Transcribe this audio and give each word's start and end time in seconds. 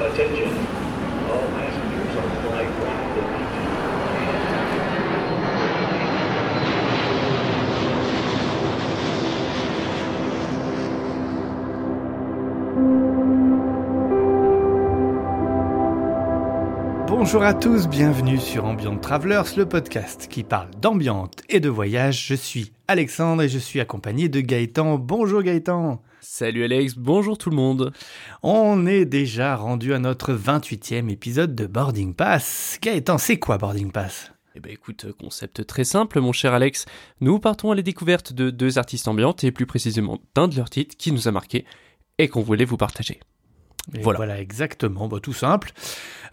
Attention, 0.00 0.54
all 1.28 1.46
passengers 1.50 2.16
on 2.16 2.30
flight 2.42 2.70
152. 2.70 3.07
Bonjour 17.28 17.42
à 17.42 17.52
tous, 17.52 17.88
bienvenue 17.88 18.38
sur 18.38 18.64
Ambient 18.64 18.96
Travelers, 18.96 19.54
le 19.58 19.66
podcast 19.66 20.28
qui 20.30 20.44
parle 20.44 20.70
d'ambiance 20.80 21.32
et 21.50 21.60
de 21.60 21.68
voyage. 21.68 22.26
Je 22.26 22.34
suis 22.34 22.72
Alexandre 22.88 23.42
et 23.42 23.50
je 23.50 23.58
suis 23.58 23.80
accompagné 23.80 24.30
de 24.30 24.40
Gaëtan. 24.40 24.96
Bonjour 24.96 25.42
Gaëtan. 25.42 26.00
Salut 26.22 26.64
Alex, 26.64 26.94
bonjour 26.96 27.36
tout 27.36 27.50
le 27.50 27.56
monde. 27.56 27.92
On 28.42 28.86
est 28.86 29.04
déjà 29.04 29.56
rendu 29.56 29.92
à 29.92 29.98
notre 29.98 30.32
28e 30.32 31.10
épisode 31.10 31.54
de 31.54 31.66
Boarding 31.66 32.14
Pass. 32.14 32.78
Gaëtan, 32.80 33.18
c'est 33.18 33.38
quoi 33.38 33.58
Boarding 33.58 33.92
Pass? 33.92 34.32
Eh 34.54 34.60
ben 34.60 34.72
écoute, 34.72 35.04
concept 35.20 35.66
très 35.66 35.84
simple 35.84 36.22
mon 36.22 36.32
cher 36.32 36.54
Alex. 36.54 36.86
Nous 37.20 37.38
partons 37.40 37.72
à 37.72 37.74
la 37.74 37.82
découverte 37.82 38.32
de 38.32 38.48
deux 38.48 38.78
artistes 38.78 39.06
ambiantes 39.06 39.44
et 39.44 39.52
plus 39.52 39.66
précisément 39.66 40.18
d'un 40.34 40.48
de 40.48 40.56
leurs 40.56 40.70
titres 40.70 40.96
qui 40.96 41.12
nous 41.12 41.28
a 41.28 41.30
marqué 41.30 41.66
et 42.16 42.28
qu'on 42.28 42.40
voulait 42.40 42.64
vous 42.64 42.78
partager. 42.78 43.20
Voilà. 44.02 44.16
voilà. 44.16 44.40
exactement, 44.40 45.08
bah, 45.08 45.18
tout 45.22 45.32
simple. 45.32 45.72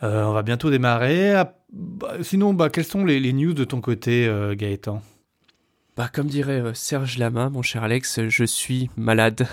Euh, 0.04 0.24
on 0.26 0.34
va 0.34 0.44
bientôt 0.44 0.70
démarrer. 0.70 1.34
Ah, 1.36 1.56
bah, 1.72 2.16
sinon, 2.22 2.54
bah, 2.54 2.70
quelles 2.70 2.86
sont 2.86 3.06
les, 3.06 3.20
les 3.20 3.34
news 3.34 3.54
de 3.54 3.64
ton 3.64 3.82
côté, 3.82 4.28
euh, 4.28 4.56
Gaëtan? 4.56 5.02
Bah 5.98 6.10
comme 6.14 6.28
dirait 6.28 6.60
euh, 6.60 6.74
Serge 6.74 7.18
Lama, 7.18 7.50
mon 7.50 7.62
cher 7.62 7.82
Alex, 7.84 8.20
je 8.28 8.44
suis 8.44 8.90
malade. 8.98 9.48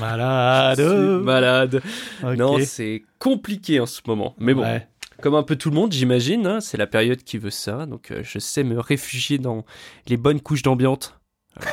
Malade. 0.00 0.78
Je 0.80 0.88
suis 1.16 1.24
malade. 1.24 1.82
Non, 2.38 2.56
c'est 2.64 3.02
compliqué 3.18 3.78
en 3.78 3.84
ce 3.84 4.00
moment. 4.06 4.34
Mais 4.38 4.54
bon, 4.54 4.62
Ouais. 4.62 4.88
comme 5.20 5.34
un 5.34 5.42
peu 5.42 5.54
tout 5.56 5.68
le 5.68 5.74
monde, 5.74 5.92
j'imagine, 5.92 6.46
hein, 6.46 6.60
c'est 6.60 6.78
la 6.78 6.86
période 6.86 7.22
qui 7.22 7.36
veut 7.36 7.50
ça. 7.50 7.84
Donc 7.84 8.10
euh, 8.10 8.20
je 8.22 8.38
sais 8.38 8.64
me 8.64 8.80
réfugier 8.80 9.36
dans 9.36 9.66
les 10.06 10.16
bonnes 10.16 10.40
couches 10.40 10.62
d'ambiance, 10.62 11.14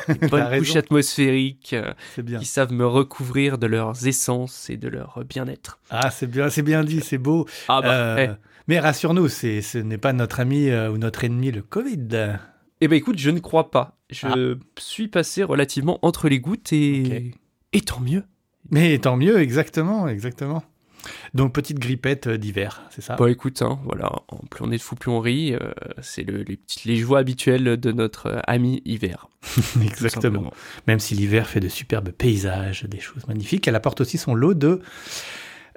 les 0.08 0.16
bonnes 0.28 0.42
raison. 0.44 0.64
couches 0.64 0.76
atmosphériques 0.76 1.74
euh, 1.74 1.94
bien. 2.18 2.40
qui 2.40 2.46
savent 2.46 2.74
me 2.74 2.86
recouvrir 2.86 3.58
de 3.58 3.68
leurs 3.68 4.08
essences 4.08 4.70
et 4.70 4.78
de 4.78 4.88
leur 4.88 5.24
bien-être. 5.28 5.80
Ah, 5.90 6.12
c'est 6.12 6.28
bien, 6.28 6.50
c'est 6.50 6.62
bien 6.62 6.84
dit, 6.84 7.02
c'est 7.02 7.18
beau. 7.18 7.48
Ah 7.68 7.82
bah, 7.82 7.94
Euh, 7.94 8.28
eh. 8.30 8.36
Mais 8.68 8.80
rassure-nous, 8.80 9.30
ce 9.30 9.78
n'est 9.80 9.98
pas 9.98 10.14
notre 10.14 10.40
ami 10.40 10.70
euh, 10.70 10.92
ou 10.92 10.98
notre 10.98 11.24
ennemi, 11.24 11.52
le 11.52 11.64
Covid. 11.64 12.38
Eh 12.82 12.88
ben 12.88 12.96
écoute, 12.96 13.18
je 13.18 13.30
ne 13.32 13.40
crois 13.40 13.72
pas. 13.72 13.98
Je 14.10 14.58
suis 14.78 15.08
passé 15.08 15.44
relativement 15.44 16.00
entre 16.02 16.30
les 16.30 16.40
gouttes 16.40 16.72
et... 16.72 17.32
Et 17.74 17.82
tant 17.82 18.00
mieux. 18.00 18.24
Mais 18.72 18.98
tant 19.00 19.18
mieux, 19.18 19.40
exactement, 19.40 20.08
exactement. 20.08 20.64
Donc, 21.34 21.54
petite 21.54 21.80
grippette 21.80 22.28
euh, 22.28 22.38
d'hiver, 22.38 22.82
c'est 22.90 23.02
ça? 23.02 23.16
Bah 23.16 23.30
écoute, 23.32 23.62
hein, 23.62 23.80
voilà, 23.86 24.12
en- 24.28 24.38
plus 24.50 24.64
on 24.64 24.72
est 24.72 24.78
de 24.78 24.82
fou, 24.82 24.96
plus 24.96 25.10
on 25.12 25.20
rit. 25.20 25.54
euh, 25.54 25.72
c'est 26.02 26.24
le- 26.24 26.44
les, 26.44 26.58
petites, 26.58 26.86
les 26.86 26.96
joies 26.98 27.20
habituelles 27.20 27.78
de 27.78 27.92
notre 27.92 28.28
euh, 28.28 28.40
ami 28.48 28.82
hiver. 28.86 29.28
Exactement. 29.82 30.52
Même 30.88 31.00
si 31.00 31.16
l'hiver 31.16 31.48
fait 31.48 31.60
de 31.62 31.70
superbes 31.70 32.10
paysages, 32.12 32.84
des 32.84 33.00
choses 33.00 33.26
magnifiques, 33.28 33.68
elle 33.68 33.76
apporte 33.76 34.02
aussi 34.02 34.18
son 34.18 34.34
lot 34.36 34.54
de 34.54 34.82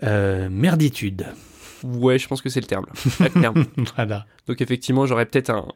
euh, 0.03 0.49
merditude. 0.51 1.27
Ouais, 1.85 2.19
je 2.19 2.29
pense 2.29 2.43
que 2.43 2.49
c'est 2.49 2.61
le 2.61 2.67
terme. 2.67 2.87
là. 3.21 3.29
Clairement. 3.29 3.65
voilà. 3.97 4.27
Donc 4.47 4.61
effectivement, 4.61 5.07
j'aurais 5.07 5.27
peut-être 5.27 5.51
un, 5.51 5.67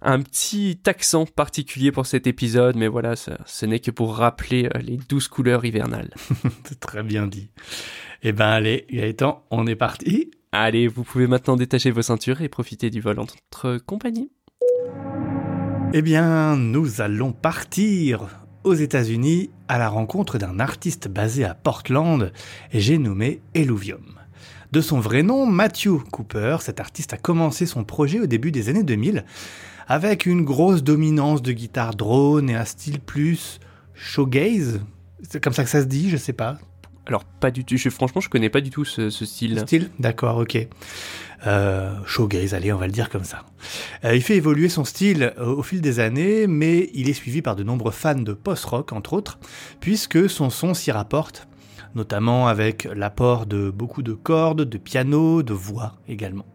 un 0.00 0.20
petit 0.20 0.78
accent 0.86 1.26
particulier 1.26 1.92
pour 1.92 2.06
cet 2.06 2.26
épisode, 2.26 2.76
mais 2.76 2.88
voilà, 2.88 3.16
ça- 3.16 3.38
ce 3.46 3.66
n'est 3.66 3.80
que 3.80 3.90
pour 3.90 4.16
rappeler 4.16 4.68
les 4.80 4.98
douze 5.08 5.28
couleurs 5.28 5.64
hivernales. 5.64 6.10
C'est 6.64 6.80
très 6.80 7.02
bien 7.02 7.26
dit. 7.26 7.50
Eh 8.24 8.30
ben, 8.30 8.46
allez, 8.46 8.86
Gaëtan, 8.88 9.42
on 9.50 9.66
est 9.66 9.74
parti. 9.74 10.30
Allez, 10.52 10.86
vous 10.86 11.02
pouvez 11.02 11.26
maintenant 11.26 11.56
détacher 11.56 11.90
vos 11.90 12.02
ceintures 12.02 12.40
et 12.40 12.48
profiter 12.48 12.88
du 12.88 13.00
vol 13.00 13.18
en 13.18 13.24
notre 13.24 13.78
compagnie. 13.78 14.30
Eh 15.92 16.02
bien, 16.02 16.56
nous 16.56 17.00
allons 17.00 17.32
partir 17.32 18.28
aux 18.62 18.74
États-Unis 18.74 19.50
à 19.66 19.76
la 19.76 19.88
rencontre 19.88 20.38
d'un 20.38 20.60
artiste 20.60 21.08
basé 21.08 21.44
à 21.44 21.56
Portland, 21.56 22.32
et 22.70 22.78
j'ai 22.78 22.96
nommé 22.96 23.42
Eluvium. 23.54 24.20
De 24.70 24.80
son 24.80 25.00
vrai 25.00 25.24
nom, 25.24 25.44
Matthew 25.44 26.04
Cooper, 26.12 26.58
cet 26.60 26.78
artiste 26.78 27.12
a 27.12 27.18
commencé 27.18 27.66
son 27.66 27.82
projet 27.82 28.20
au 28.20 28.26
début 28.26 28.52
des 28.52 28.68
années 28.68 28.84
2000 28.84 29.24
avec 29.88 30.26
une 30.26 30.44
grosse 30.44 30.84
dominance 30.84 31.42
de 31.42 31.50
guitare 31.50 31.96
drone 31.96 32.48
et 32.50 32.54
un 32.54 32.64
style 32.66 33.00
plus 33.00 33.58
shoegaze. 33.94 34.80
C'est 35.28 35.42
comme 35.42 35.52
ça 35.52 35.64
que 35.64 35.70
ça 35.70 35.80
se 35.80 35.86
dit, 35.86 36.08
je 36.08 36.16
sais 36.16 36.32
pas. 36.32 36.58
Alors, 37.06 37.24
pas 37.24 37.50
du 37.50 37.64
tout, 37.64 37.76
je, 37.76 37.88
franchement, 37.88 38.20
je 38.20 38.28
connais 38.28 38.50
pas 38.50 38.60
du 38.60 38.70
tout 38.70 38.84
ce, 38.84 39.10
ce 39.10 39.24
style. 39.24 39.58
Style 39.60 39.90
D'accord, 39.98 40.38
ok. 40.38 40.68
Euh, 41.46 41.96
showgaze, 42.06 42.54
allez, 42.54 42.72
on 42.72 42.78
va 42.78 42.86
le 42.86 42.92
dire 42.92 43.10
comme 43.10 43.24
ça. 43.24 43.44
Euh, 44.04 44.14
il 44.14 44.22
fait 44.22 44.36
évoluer 44.36 44.68
son 44.68 44.84
style 44.84 45.32
euh, 45.38 45.46
au 45.46 45.62
fil 45.62 45.80
des 45.80 45.98
années, 45.98 46.46
mais 46.46 46.90
il 46.94 47.08
est 47.08 47.14
suivi 47.14 47.42
par 47.42 47.56
de 47.56 47.64
nombreux 47.64 47.90
fans 47.90 48.14
de 48.14 48.32
post-rock, 48.32 48.92
entre 48.92 49.12
autres, 49.14 49.40
puisque 49.80 50.30
son 50.30 50.50
son 50.50 50.74
s'y 50.74 50.92
rapporte, 50.92 51.48
notamment 51.96 52.46
avec 52.46 52.84
l'apport 52.94 53.46
de 53.46 53.70
beaucoup 53.70 54.02
de 54.02 54.12
cordes, 54.12 54.62
de 54.62 54.78
piano, 54.78 55.42
de 55.42 55.52
voix 55.52 55.94
également. 56.08 56.46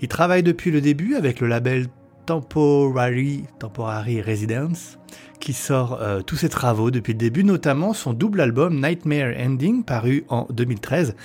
Il 0.00 0.08
travaille 0.08 0.42
depuis 0.42 0.70
le 0.70 0.80
début 0.80 1.14
avec 1.14 1.40
le 1.40 1.46
label 1.46 1.88
Temporary, 2.24 3.44
Temporary 3.58 4.22
Residence, 4.22 4.98
qui 5.42 5.52
sort 5.54 5.98
euh, 6.00 6.20
tous 6.22 6.36
ses 6.36 6.48
travaux 6.48 6.92
depuis 6.92 7.14
le 7.14 7.18
début, 7.18 7.42
notamment 7.42 7.94
son 7.94 8.12
double 8.12 8.40
album 8.40 8.80
Nightmare 8.80 9.34
Ending, 9.36 9.82
paru 9.82 10.24
en 10.28 10.46
2013, 10.50 11.16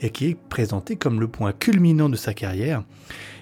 et 0.00 0.10
qui 0.10 0.28
est 0.28 0.36
présenté 0.48 0.94
comme 0.94 1.18
le 1.18 1.26
point 1.26 1.52
culminant 1.52 2.08
de 2.08 2.14
sa 2.14 2.34
carrière. 2.34 2.84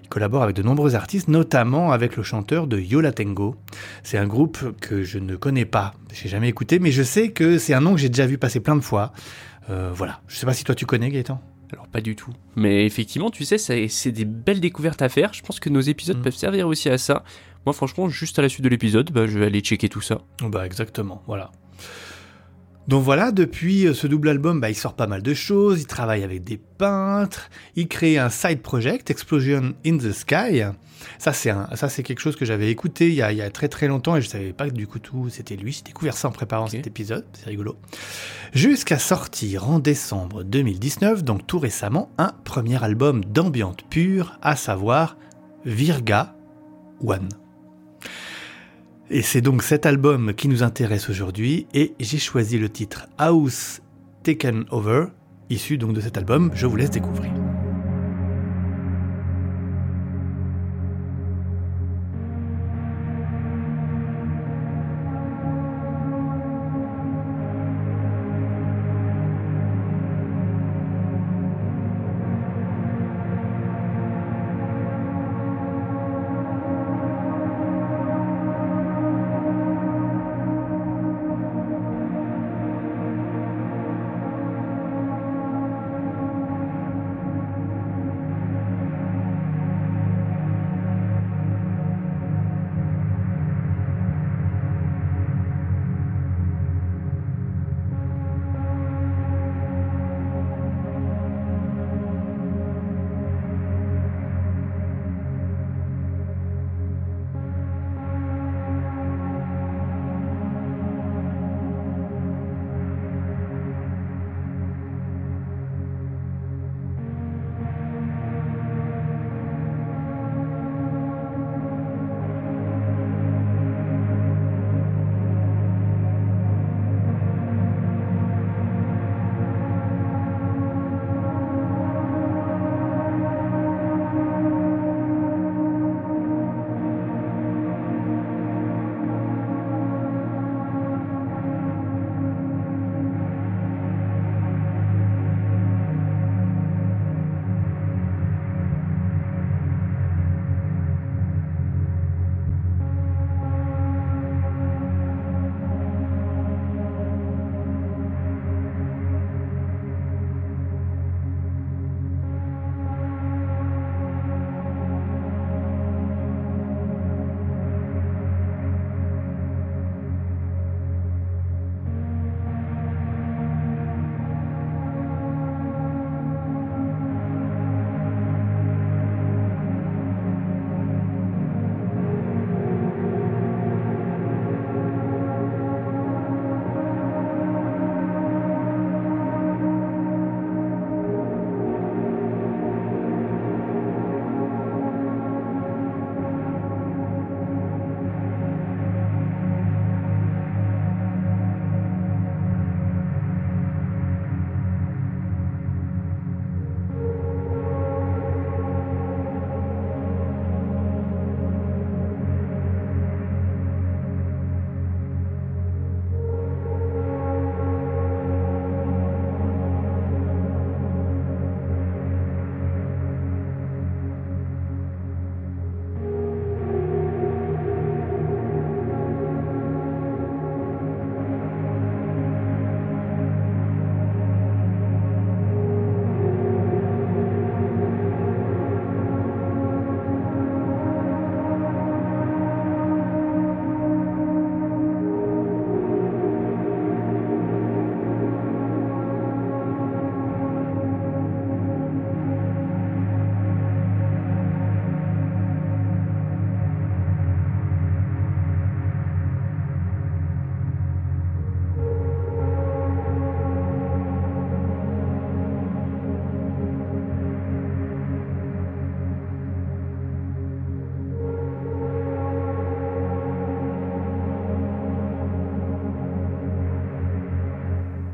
Il 0.02 0.08
collabore 0.08 0.42
avec 0.42 0.56
de 0.56 0.62
nombreux 0.62 0.94
artistes, 0.94 1.28
notamment 1.28 1.92
avec 1.92 2.16
le 2.16 2.22
chanteur 2.22 2.66
de 2.66 2.80
Yola 2.80 3.12
Tengo. 3.12 3.56
C'est 4.02 4.16
un 4.16 4.26
groupe 4.26 4.74
que 4.80 5.02
je 5.02 5.18
ne 5.18 5.36
connais 5.36 5.66
pas, 5.66 5.92
j'ai 6.14 6.30
jamais 6.30 6.48
écouté, 6.48 6.78
mais 6.78 6.92
je 6.92 7.02
sais 7.02 7.28
que 7.30 7.58
c'est 7.58 7.74
un 7.74 7.82
nom 7.82 7.92
que 7.94 8.00
j'ai 8.00 8.08
déjà 8.08 8.24
vu 8.26 8.38
passer 8.38 8.60
plein 8.60 8.76
de 8.76 8.80
fois. 8.80 9.12
Euh, 9.68 9.90
voilà, 9.94 10.22
je 10.28 10.36
sais 10.36 10.46
pas 10.46 10.54
si 10.54 10.64
toi 10.64 10.74
tu 10.74 10.86
connais 10.86 11.10
Gaëtan. 11.10 11.42
Alors, 11.74 11.88
pas 11.88 12.00
du 12.02 12.16
tout. 12.16 12.30
Mais 12.56 12.84
effectivement, 12.86 13.30
tu 13.30 13.44
sais, 13.46 13.56
c'est 13.58 14.12
des 14.12 14.24
belles 14.26 14.60
découvertes 14.60 15.00
à 15.00 15.08
faire. 15.08 15.32
Je 15.32 15.40
pense 15.42 15.58
que 15.58 15.70
nos 15.70 15.80
épisodes 15.80 16.18
Mm. 16.18 16.22
peuvent 16.22 16.34
servir 16.36 16.68
aussi 16.68 16.90
à 16.90 16.98
ça. 16.98 17.24
Moi, 17.66 17.72
franchement, 17.72 18.08
juste 18.08 18.38
à 18.38 18.42
la 18.42 18.48
suite 18.48 18.64
de 18.64 18.68
l'épisode, 18.68 19.10
bah, 19.12 19.26
je 19.26 19.38
vais 19.38 19.46
aller 19.46 19.60
checker 19.60 19.88
tout 19.88 20.00
ça. 20.00 20.18
Bah 20.40 20.66
exactement, 20.66 21.22
voilà. 21.26 21.50
Donc 22.88 23.04
voilà, 23.04 23.30
depuis 23.30 23.86
euh, 23.86 23.94
ce 23.94 24.08
double 24.08 24.28
album, 24.28 24.60
bah, 24.60 24.68
il 24.68 24.74
sort 24.74 24.94
pas 24.94 25.06
mal 25.06 25.22
de 25.22 25.34
choses, 25.34 25.80
il 25.80 25.86
travaille 25.86 26.24
avec 26.24 26.42
des 26.42 26.56
peintres, 26.56 27.48
il 27.76 27.86
crée 27.86 28.18
un 28.18 28.28
side 28.28 28.60
project, 28.60 29.08
Explosion 29.10 29.74
in 29.86 29.98
the 29.98 30.12
Sky. 30.12 30.62
Ça 31.18 31.32
c'est 31.32 31.50
un, 31.50 31.68
ça 31.74 31.88
c'est 31.88 32.02
quelque 32.02 32.20
chose 32.20 32.36
que 32.36 32.44
j'avais 32.44 32.70
écouté 32.70 33.08
il 33.08 33.14
y, 33.14 33.22
a, 33.22 33.32
il 33.32 33.38
y 33.38 33.42
a 33.42 33.50
très 33.50 33.68
très 33.68 33.88
longtemps 33.88 34.16
et 34.16 34.22
je 34.22 34.28
savais 34.28 34.52
pas 34.52 34.68
que 34.68 34.74
du 34.74 34.86
coup 34.86 34.98
tout 34.98 35.28
c'était 35.30 35.56
lui. 35.56 35.72
J'ai 35.72 35.82
découvert 35.82 36.16
ça 36.16 36.28
en 36.28 36.32
préparant 36.32 36.66
cet 36.66 36.86
épisode, 36.86 37.24
c'est 37.32 37.46
rigolo. 37.46 37.76
Jusqu'à 38.52 38.98
sortir 38.98 39.68
en 39.68 39.78
décembre 39.78 40.42
2019, 40.44 41.24
donc 41.24 41.46
tout 41.46 41.58
récemment, 41.58 42.10
un 42.18 42.32
premier 42.44 42.82
album 42.82 43.24
d'ambiance 43.24 43.76
pure, 43.90 44.38
à 44.42 44.56
savoir 44.56 45.16
Virga 45.64 46.34
One. 47.04 47.28
Et 49.14 49.20
c'est 49.20 49.42
donc 49.42 49.62
cet 49.62 49.84
album 49.84 50.32
qui 50.32 50.48
nous 50.48 50.62
intéresse 50.62 51.10
aujourd'hui 51.10 51.66
et 51.74 51.92
j'ai 52.00 52.16
choisi 52.16 52.58
le 52.58 52.70
titre 52.70 53.08
House 53.18 53.82
Taken 54.22 54.64
Over, 54.70 55.08
issu 55.50 55.76
donc 55.76 55.92
de 55.92 56.00
cet 56.00 56.16
album, 56.16 56.50
je 56.54 56.64
vous 56.64 56.76
laisse 56.76 56.90
découvrir. 56.90 57.30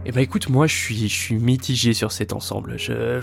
Eh 0.08 0.12
ben 0.12 0.22
écoute, 0.22 0.48
moi 0.48 0.66
je 0.66 0.74
suis, 0.74 1.06
je 1.06 1.14
suis 1.14 1.34
mitigé 1.34 1.92
sur 1.92 2.12
cet 2.12 2.32
ensemble. 2.32 2.78
Je... 2.78 3.20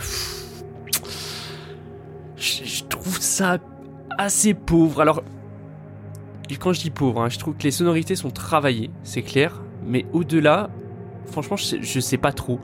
je, 2.37 2.63
je 2.63 2.83
trouve 2.83 3.19
ça 3.19 3.57
assez 4.19 4.53
pauvre. 4.53 5.01
Alors, 5.01 5.23
quand 6.59 6.73
je 6.73 6.81
dis 6.81 6.91
pauvre, 6.91 7.23
hein, 7.23 7.29
je 7.29 7.39
trouve 7.39 7.55
que 7.55 7.63
les 7.63 7.71
sonorités 7.71 8.15
sont 8.15 8.29
travaillées, 8.29 8.91
c'est 9.01 9.23
clair. 9.23 9.63
Mais 9.83 10.05
au-delà, 10.13 10.69
franchement, 11.31 11.57
je 11.57 11.63
sais, 11.65 11.79
je 11.81 11.99
sais 11.99 12.17
pas 12.17 12.31
trop. 12.31 12.59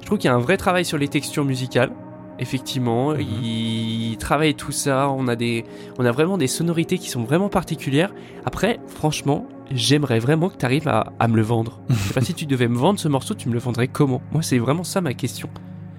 Je 0.00 0.06
trouve 0.06 0.18
qu'il 0.18 0.28
y 0.28 0.32
a 0.32 0.34
un 0.34 0.40
vrai 0.40 0.56
travail 0.56 0.84
sur 0.84 0.98
les 0.98 1.06
textures 1.06 1.44
musicales. 1.44 1.92
Effectivement, 2.40 3.10
Mhm. 3.12 3.20
il 3.20 4.16
travaille 4.18 4.56
tout 4.56 4.72
ça. 4.72 5.08
On 5.10 5.28
a 5.28 5.36
des, 5.36 5.64
on 5.96 6.04
a 6.04 6.10
vraiment 6.10 6.38
des 6.38 6.48
sonorités 6.48 6.98
qui 6.98 7.08
sont 7.08 7.22
vraiment 7.22 7.48
particulières. 7.48 8.12
Après, 8.44 8.80
franchement, 8.88 9.46
j'aimerais 9.70 10.18
vraiment 10.18 10.48
que 10.48 10.56
tu 10.56 10.64
arrives 10.64 10.88
à, 10.88 11.12
à 11.18 11.28
me 11.28 11.36
le 11.36 11.42
vendre. 11.42 11.80
Je 11.88 11.94
sais 11.94 12.14
pas 12.14 12.20
si 12.20 12.34
tu 12.34 12.46
devais 12.46 12.68
me 12.68 12.76
vendre 12.76 12.98
ce 12.98 13.08
morceau, 13.08 13.34
tu 13.34 13.48
me 13.48 13.54
le 13.54 13.60
vendrais 13.60 13.88
comment? 13.88 14.20
Moi, 14.32 14.42
c'est 14.42 14.58
vraiment 14.58 14.84
ça 14.84 15.00
ma 15.00 15.14
question. 15.14 15.48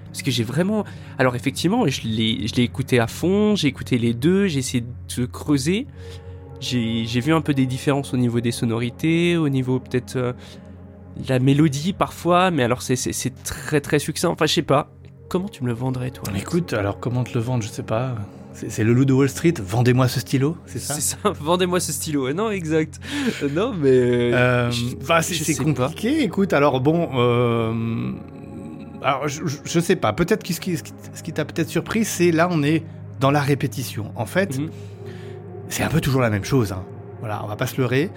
Parce 0.06 0.22
que 0.22 0.30
j'ai 0.30 0.44
vraiment. 0.44 0.84
Alors, 1.18 1.36
effectivement, 1.36 1.86
je 1.88 2.02
l'ai 2.06 2.62
écouté 2.62 2.98
à 2.98 3.06
fond, 3.06 3.56
j'ai 3.56 3.68
écouté 3.68 3.96
les 3.96 4.12
deux, 4.12 4.46
j'ai 4.46 4.58
essayé 4.58 4.84
de 5.16 5.24
creuser. 5.24 5.86
J'ai 6.60 7.20
vu 7.20 7.32
un 7.32 7.40
peu 7.40 7.54
des 7.54 7.66
différences 7.66 8.12
au 8.14 8.16
niveau 8.16 8.40
des 8.40 8.52
sonorités, 8.52 9.36
au 9.36 9.48
niveau 9.48 9.80
peut-être 9.80 10.16
euh, 10.16 10.32
de 11.16 11.28
la 11.28 11.38
mélodie 11.40 11.92
parfois, 11.92 12.50
mais 12.50 12.62
alors 12.62 12.82
c'est- 12.82 13.42
très 13.42 13.80
très 13.80 13.98
succinct. 13.98 14.28
Enfin, 14.28 14.46
je 14.46 14.52
sais 14.54 14.62
pas. 14.62 14.90
Comment 15.28 15.48
tu 15.48 15.62
me 15.64 15.68
le 15.68 15.74
vendrais, 15.74 16.10
toi? 16.10 16.24
Écoute, 16.36 16.72
alors 16.74 17.00
comment 17.00 17.24
te 17.24 17.32
le 17.34 17.40
vendre, 17.40 17.64
je 17.64 17.68
sais 17.68 17.82
pas. 17.82 18.14
C'est 18.54 18.84
le 18.84 18.92
loup 18.92 19.04
de 19.04 19.12
Wall 19.12 19.28
Street, 19.28 19.54
vendez-moi 19.58 20.08
ce 20.08 20.20
stylo, 20.20 20.56
c'est 20.66 20.78
ça 20.78 20.94
C'est 20.94 21.00
ça, 21.00 21.16
vendez-moi 21.40 21.80
ce 21.80 21.92
stylo. 21.92 22.28
Euh, 22.28 22.32
Non, 22.34 22.50
exact. 22.50 23.00
Euh, 23.42 23.48
Non, 23.52 23.72
mais. 23.74 23.88
Euh, 23.90 24.70
bah, 25.08 25.22
c'est 25.22 25.56
pas. 25.56 25.64
compliqué. 25.64 26.22
Écoute, 26.22 26.52
alors 26.52 26.80
bon, 26.80 27.08
euh, 27.14 28.12
alors 29.02 29.26
je, 29.28 29.42
je- 29.64 29.80
sais 29.80 29.96
pas. 29.96 30.12
Peut-être 30.12 30.42
que 30.44 30.52
ce 30.52 30.60
qui, 30.60 30.76
ce 30.76 30.82
qui- 30.82 30.92
ce 31.14 31.22
qui 31.22 31.32
t'a 31.32 31.44
peut-être 31.44 31.68
surpris, 31.68 32.04
c'est 32.04 32.30
là 32.30 32.48
on 32.50 32.62
est 32.62 32.84
dans 33.20 33.30
la 33.30 33.40
répétition. 33.40 34.12
En 34.16 34.26
fait, 34.26 34.58
Mhm. 34.58 34.70
c'est 35.68 35.82
un 35.82 35.88
peu 35.88 36.00
toujours 36.00 36.20
la 36.20 36.30
même 36.30 36.44
chose. 36.44 36.72
hein. 36.72 36.84
Voilà, 37.20 37.42
on 37.44 37.48
va 37.48 37.56
pas 37.56 37.66
se 37.66 37.80
leurrer. 37.80 38.10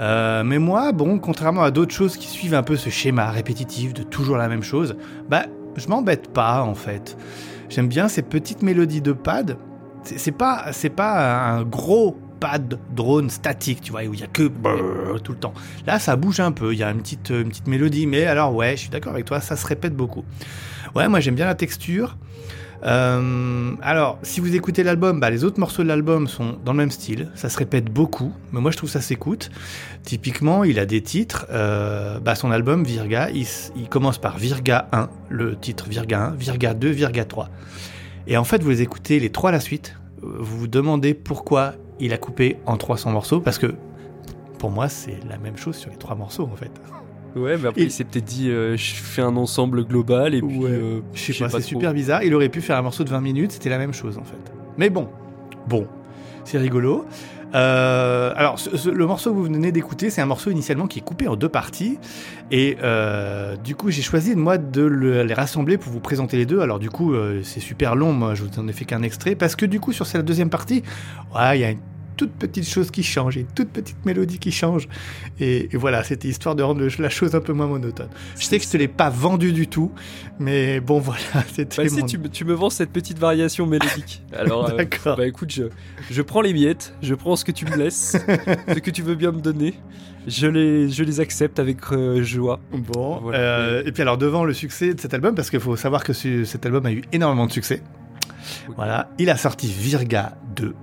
Euh, 0.00 0.42
mais 0.44 0.58
moi, 0.58 0.92
bon, 0.92 1.18
contrairement 1.18 1.62
à 1.62 1.70
d'autres 1.70 1.94
choses 1.94 2.16
qui 2.16 2.26
suivent 2.28 2.54
un 2.54 2.62
peu 2.62 2.76
ce 2.76 2.90
schéma 2.90 3.30
répétitif 3.30 3.94
de 3.94 4.02
toujours 4.02 4.36
la 4.36 4.48
même 4.48 4.62
chose, 4.62 4.96
bah, 5.28 5.46
je 5.76 5.86
m'embête 5.88 6.28
pas 6.32 6.62
en 6.62 6.74
fait. 6.74 7.16
J'aime 7.68 7.88
bien 7.88 8.08
ces 8.08 8.22
petites 8.22 8.62
mélodies 8.62 9.00
de 9.00 9.12
pad. 9.12 9.56
C'est 10.16 10.32
pas, 10.32 10.66
c'est 10.72 10.90
pas 10.90 11.50
un 11.50 11.62
gros 11.62 12.16
pad 12.38 12.78
drone 12.94 13.30
statique, 13.30 13.80
tu 13.80 13.92
vois, 13.92 14.02
où 14.04 14.14
il 14.14 14.20
y 14.20 14.22
a 14.22 14.28
que 14.28 14.46
brrr 14.46 15.20
tout 15.22 15.32
le 15.32 15.38
temps. 15.38 15.54
Là, 15.86 15.98
ça 15.98 16.16
bouge 16.16 16.40
un 16.40 16.52
peu. 16.52 16.72
Il 16.72 16.78
y 16.78 16.82
a 16.82 16.90
une 16.90 17.00
petite, 17.00 17.30
une 17.30 17.48
petite 17.48 17.66
mélodie, 17.66 18.06
mais 18.06 18.26
alors 18.26 18.54
ouais, 18.54 18.72
je 18.72 18.82
suis 18.82 18.90
d'accord 18.90 19.12
avec 19.12 19.24
toi, 19.24 19.40
ça 19.40 19.56
se 19.56 19.66
répète 19.66 19.94
beaucoup. 19.94 20.24
Ouais, 20.94 21.08
moi 21.08 21.20
j'aime 21.20 21.34
bien 21.34 21.46
la 21.46 21.54
texture. 21.54 22.16
Euh, 22.84 23.72
alors, 23.82 24.18
si 24.22 24.40
vous 24.40 24.54
écoutez 24.54 24.82
l'album, 24.82 25.18
bah, 25.18 25.30
les 25.30 25.44
autres 25.44 25.58
morceaux 25.58 25.82
de 25.82 25.88
l'album 25.88 26.28
sont 26.28 26.58
dans 26.64 26.72
le 26.72 26.78
même 26.78 26.90
style. 26.90 27.30
Ça 27.34 27.48
se 27.48 27.58
répète 27.58 27.86
beaucoup, 27.86 28.32
mais 28.52 28.60
moi 28.60 28.70
je 28.70 28.76
trouve 28.76 28.90
ça 28.90 29.00
s'écoute. 29.00 29.50
Typiquement, 30.02 30.62
il 30.62 30.78
a 30.78 30.86
des 30.86 31.02
titres. 31.02 31.46
euh, 31.50 32.20
bah, 32.20 32.34
son 32.34 32.50
album 32.50 32.84
Virga, 32.84 33.30
il 33.30 33.88
commence 33.88 34.18
par 34.18 34.38
Virga 34.38 34.88
1, 34.92 35.08
le 35.30 35.56
titre 35.56 35.88
Virga 35.88 36.26
1, 36.26 36.30
Virga 36.36 36.74
2, 36.74 36.88
Virga 36.90 37.24
3. 37.24 37.48
Et 38.26 38.36
en 38.36 38.44
fait, 38.44 38.62
vous 38.62 38.70
les 38.70 38.82
écoutez 38.82 39.20
les 39.20 39.30
trois 39.30 39.50
à 39.50 39.52
la 39.52 39.60
suite. 39.60 39.96
Vous 40.22 40.58
vous 40.58 40.66
demandez 40.66 41.14
pourquoi 41.14 41.74
il 42.00 42.12
a 42.12 42.18
coupé 42.18 42.56
en 42.66 42.76
300 42.76 43.10
morceaux, 43.12 43.40
parce 43.40 43.58
que 43.58 43.74
pour 44.58 44.70
moi, 44.70 44.88
c'est 44.88 45.18
la 45.28 45.38
même 45.38 45.56
chose 45.56 45.76
sur 45.76 45.90
les 45.90 45.96
trois 45.96 46.16
morceaux 46.16 46.48
en 46.52 46.56
fait. 46.56 46.70
Ouais, 47.36 47.56
mais 47.58 47.68
après, 47.68 47.82
il 47.82 47.90
s'est 47.90 48.04
peut-être 48.04 48.24
dit, 48.24 48.48
euh, 48.50 48.76
je 48.78 48.94
fais 48.94 49.20
un 49.22 49.36
ensemble 49.36 49.84
global 49.84 50.34
et 50.34 50.40
puis. 50.40 50.58
Ouais. 50.58 50.70
euh, 50.70 51.00
Je 51.12 51.32
sais 51.32 51.44
pas, 51.44 51.50
c'est 51.50 51.60
super 51.60 51.92
bizarre. 51.92 52.22
Il 52.22 52.34
aurait 52.34 52.48
pu 52.48 52.62
faire 52.62 52.78
un 52.78 52.82
morceau 52.82 53.04
de 53.04 53.10
20 53.10 53.20
minutes, 53.20 53.52
c'était 53.52 53.68
la 53.68 53.78
même 53.78 53.92
chose 53.92 54.16
en 54.18 54.24
fait. 54.24 54.38
Mais 54.78 54.88
bon, 54.88 55.08
bon, 55.68 55.86
c'est 56.44 56.58
rigolo. 56.58 57.04
Euh, 57.56 58.32
alors, 58.36 58.58
ce- 58.58 58.90
le 58.90 59.06
morceau 59.06 59.30
que 59.30 59.36
vous 59.36 59.44
venez 59.44 59.72
d'écouter, 59.72 60.10
c'est 60.10 60.20
un 60.20 60.26
morceau 60.26 60.50
initialement 60.50 60.86
qui 60.86 60.98
est 60.98 61.02
coupé 61.02 61.26
en 61.26 61.36
deux 61.36 61.48
parties. 61.48 61.98
Et 62.50 62.76
euh, 62.82 63.56
du 63.56 63.74
coup, 63.74 63.90
j'ai 63.90 64.02
choisi 64.02 64.36
moi 64.36 64.58
de 64.58 64.82
le- 64.82 65.22
les 65.22 65.34
rassembler 65.34 65.78
pour 65.78 65.90
vous 65.92 66.00
présenter 66.00 66.36
les 66.36 66.46
deux. 66.46 66.60
Alors 66.60 66.78
du 66.78 66.90
coup, 66.90 67.14
euh, 67.14 67.40
c'est 67.42 67.60
super 67.60 67.96
long, 67.96 68.12
moi 68.12 68.34
je 68.34 68.42
vous 68.44 68.60
en 68.60 68.68
ai 68.68 68.72
fait 68.72 68.84
qu'un 68.84 69.02
extrait. 69.02 69.34
Parce 69.34 69.56
que 69.56 69.64
du 69.66 69.80
coup, 69.80 69.92
sur 69.92 70.06
cette 70.06 70.24
deuxième 70.24 70.50
partie, 70.50 70.82
il 71.34 71.58
y 71.60 71.64
a 71.64 71.70
une 71.70 71.78
toute 72.16 72.32
petite 72.32 72.68
chose 72.68 72.90
qui 72.90 73.02
change, 73.02 73.36
et 73.36 73.40
une 73.40 73.46
toute 73.46 73.68
petite 73.68 74.04
mélodie 74.04 74.38
qui 74.38 74.50
change. 74.50 74.88
Et, 75.38 75.68
et 75.72 75.76
voilà, 75.76 76.02
c'était 76.02 76.28
histoire 76.28 76.54
de 76.54 76.62
rendre 76.62 76.80
le- 76.80 76.90
la 76.98 77.08
chose 77.10 77.34
un 77.34 77.40
peu 77.40 77.52
moins 77.52 77.66
monotone. 77.66 78.08
Je 78.38 78.44
sais 78.46 78.58
que 78.58 78.64
je 78.64 78.70
te 78.70 78.76
l'ai 78.76 78.88
pas 78.88 79.10
vendu 79.10 79.52
du 79.52 79.68
tout, 79.68 79.92
mais 80.38 80.80
bon 80.80 80.98
voilà, 81.00 81.20
c'était 81.52 81.82
Bah, 81.84 81.88
si, 81.88 82.04
tu, 82.04 82.18
me- 82.18 82.28
tu 82.28 82.44
me 82.44 82.54
vends 82.54 82.70
cette 82.70 82.90
petite 82.90 83.18
variation 83.18 83.66
mélodique. 83.66 84.22
Alors, 84.32 84.70
euh, 84.70 84.76
D'accord. 84.76 85.16
bah 85.16 85.26
écoute, 85.26 85.52
je, 85.52 85.64
je 86.10 86.22
prends 86.22 86.40
les 86.40 86.52
miettes, 86.52 86.94
je 87.02 87.14
prends 87.14 87.36
ce 87.36 87.44
que 87.44 87.52
tu 87.52 87.64
me 87.66 87.76
laisses, 87.76 88.16
ce 88.68 88.78
que 88.78 88.90
tu 88.90 89.02
veux 89.02 89.14
bien 89.14 89.32
me 89.32 89.40
donner. 89.40 89.74
Je 90.26 90.48
les, 90.48 90.88
je 90.90 91.04
les 91.04 91.20
accepte 91.20 91.60
avec 91.60 91.78
euh, 91.92 92.20
joie. 92.24 92.58
Bon, 92.72 93.20
Voilà. 93.22 93.38
euh, 93.38 93.82
et 93.86 93.92
puis 93.92 94.02
alors 94.02 94.18
devant 94.18 94.44
le 94.44 94.54
succès 94.54 94.92
de 94.92 95.00
cet 95.00 95.14
album, 95.14 95.36
parce 95.36 95.50
qu'il 95.50 95.60
faut 95.60 95.76
savoir 95.76 96.02
que 96.02 96.12
ce- 96.12 96.44
cet 96.44 96.66
album 96.66 96.84
a 96.86 96.90
eu 96.92 97.02
énormément 97.12 97.46
de 97.46 97.52
succès, 97.52 97.80
Oui. 98.68 98.74
voilà, 98.76 99.08
il 99.18 99.30
a 99.30 99.36
sorti 99.36 99.68
Virga 99.68 100.36
2, 100.56 100.74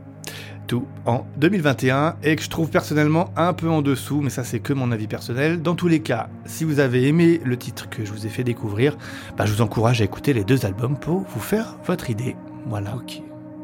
tout 0.74 0.88
en 1.06 1.28
2021, 1.38 2.16
et 2.24 2.36
que 2.36 2.42
je 2.42 2.50
trouve 2.50 2.72
personnellement 2.72 3.30
un 3.36 3.54
peu 3.54 3.70
en 3.70 3.84
dessous, 3.84 4.22
mais 4.22 4.32
ça 4.32 4.44
c'est 4.44 4.60
que 4.60 4.74
mon 4.74 4.92
avis 4.92 5.06
personnel. 5.06 5.62
Dans 5.62 5.76
tous 5.76 5.88
les 5.88 6.00
cas, 6.00 6.30
si 6.46 6.64
vous 6.64 6.80
avez 6.80 7.08
aimé 7.08 7.40
le 7.46 7.58
titre 7.58 7.88
que 7.92 8.04
je 8.04 8.12
vous 8.12 8.26
ai 8.26 8.30
fait 8.30 8.44
découvrir, 8.44 8.98
bah, 9.38 9.46
je 9.46 9.54
vous 9.54 9.62
encourage 9.62 10.02
à 10.02 10.04
écouter 10.04 10.34
les 10.34 10.44
deux 10.44 10.66
albums 10.66 10.98
pour 10.98 11.20
vous 11.30 11.40
faire 11.40 11.78
votre 11.86 12.10
idée. 12.10 12.36
Voilà. 12.66 12.96
Ok. 12.96 13.22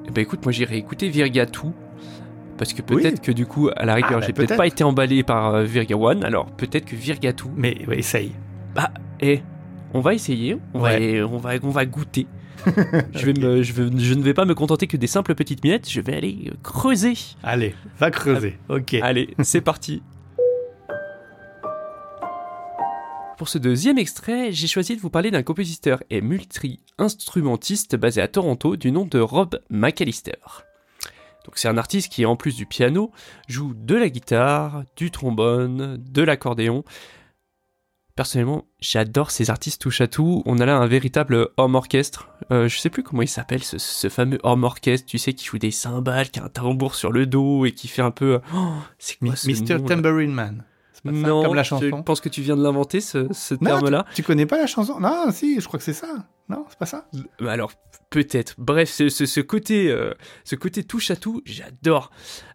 Eh 0.07 0.11
ben 0.11 0.21
écoute, 0.21 0.43
moi 0.45 0.51
j'irai 0.51 0.77
écouter 0.77 1.09
Virga 1.09 1.47
2. 1.47 1.51
Parce 2.59 2.73
que 2.73 2.81
Oui. 2.93 3.01
peut-être 3.01 3.21
que 3.21 3.31
du 3.31 3.47
coup, 3.47 3.69
à 3.75 3.85
la 3.85 3.95
rigueur, 3.95 4.11
Ah, 4.13 4.19
bah, 4.19 4.25
j'ai 4.27 4.33
peut-être 4.33 4.49
peut-être. 4.49 4.57
pas 4.57 4.67
été 4.67 4.83
emballé 4.83 5.23
par 5.23 5.55
euh, 5.55 5.63
Virga 5.63 5.95
1, 5.95 6.21
alors 6.21 6.45
peut-être 6.51 6.85
que 6.85 6.95
Virga 6.95 7.31
2. 7.31 7.43
Mais 7.55 7.75
ouais, 7.87 7.97
essaye. 7.97 8.33
Eh, 9.19 9.41
on 9.95 10.01
va 10.01 10.13
essayer, 10.13 10.59
on, 10.75 10.79
va, 10.79 10.89
on, 11.27 11.37
va, 11.37 11.49
on 11.63 11.69
va 11.69 11.85
goûter. 11.87 12.27
Je, 13.13 13.25
vais 13.25 13.31
Ok. 13.31 13.37
me, 13.43 13.63
je, 13.63 13.73
vais- 13.73 13.89
je 13.99 14.13
ne 14.13 14.21
vais 14.23 14.33
pas 14.33 14.45
me 14.45 14.53
contenter 14.55 14.87
que 14.87 14.97
des 14.97 15.07
simples 15.07 15.35
petites 15.35 15.63
miettes, 15.63 15.89
je 15.89 16.01
vais 16.01 16.15
aller 16.15 16.51
creuser. 16.63 17.13
Allez, 17.43 17.75
va 17.99 18.11
creuser. 18.11 18.57
Ok. 18.69 18.95
Allez, 19.01 19.35
c'est 19.43 19.61
parti. 19.61 20.01
Pour 23.37 23.47
ce 23.47 23.57
deuxième 23.57 23.97
extrait, 23.97 24.51
j'ai 24.51 24.67
choisi 24.67 24.95
de 24.97 25.01
vous 25.01 25.09
parler 25.09 25.31
d'un 25.31 25.43
compositeur 25.43 26.03
et 26.09 26.19
multi-instrumentiste 26.21 27.95
basé 27.95 28.21
à 28.21 28.27
Toronto 28.27 28.75
du 28.75 28.91
nom 28.91 29.05
de 29.05 29.19
Rob 29.19 29.61
McAllister. 29.69 30.33
Donc 31.45 31.53
c'est 31.57 31.69
un 31.69 31.77
artiste 31.77 32.11
qui, 32.11 32.25
en 32.25 32.35
plus 32.35 32.57
du 32.57 32.65
piano, 32.65 33.11
joue 33.47 33.73
de 33.73 33.95
la 33.95 34.09
guitare, 34.09 34.83
du 34.97 35.09
trombone, 35.09 35.97
de 35.97 36.21
l'accordéon. 36.21 36.83
Personnellement, 38.23 38.65
j'adore 38.81 39.31
ces 39.31 39.49
artistes 39.49 39.81
touche 39.81 40.01
à 40.01 40.07
tout. 40.07 40.43
On 40.45 40.59
a 40.59 40.65
là 40.65 40.75
un 40.75 40.87
véritable 40.87 41.47
homme 41.55 41.75
orchestre. 41.75 42.27
Euh, 42.51 42.67
je 42.67 42.77
sais 42.77 42.89
plus 42.89 43.01
comment 43.01 43.21
il 43.21 43.29
s'appelle, 43.29 43.63
ce, 43.63 43.77
ce 43.77 44.09
fameux 44.09 44.39
homme 44.43 44.65
orchestre, 44.65 45.05
tu 45.07 45.17
sais, 45.17 45.31
qui 45.31 45.45
joue 45.45 45.57
des 45.57 45.71
cymbales, 45.71 46.29
qui 46.29 46.41
a 46.41 46.43
un 46.43 46.49
tambour 46.49 46.95
sur 46.95 47.13
le 47.13 47.25
dos 47.25 47.63
et 47.65 47.71
qui 47.71 47.87
fait 47.87 48.01
un 48.01 48.11
peu. 48.11 48.41
Oh, 48.53 48.71
c'est 48.97 49.17
quoi 49.19 49.37
ce 49.37 49.47
Mr. 49.49 49.75
nom, 49.77 49.83
là 49.83 49.95
Tambourine 49.95 50.33
Man. 50.33 50.65
Pas 51.01 51.11
ça, 51.11 51.15
Non, 51.17 51.43
comme 51.45 51.55
la 51.55 51.63
je 51.63 51.69
chanson. 51.69 52.03
pense 52.03 52.19
que 52.19 52.27
tu 52.27 52.41
viens 52.41 52.57
de 52.57 52.61
l'inventer 52.61 52.99
ce, 52.99 53.31
ce 53.31 53.55
terme-là. 53.55 54.05
Tu 54.13 54.21
connais 54.21 54.45
pas 54.45 54.57
la 54.57 54.67
chanson? 54.67 54.99
Non, 54.99 55.31
si, 55.31 55.61
je 55.61 55.65
crois 55.65 55.77
que 55.79 55.85
c'est 55.85 55.93
ça. 55.93 56.09
Non, 56.49 56.65
c'est 56.67 56.77
pas 56.77 56.85
ça. 56.87 57.07
Bah 57.39 57.53
Alors 57.53 57.71
peut-être. 58.09 58.55
Bref, 58.57 58.89
ce, 58.89 59.07
ce- 59.07 59.25
ce 59.27 59.39
côté, 59.39 59.89
euh, 59.89 60.13
ce 60.43 60.57
côté 60.57 60.83
touche 60.83 61.09
à 61.09 61.15
tout, 61.15 61.41
j'adore. 61.45 62.11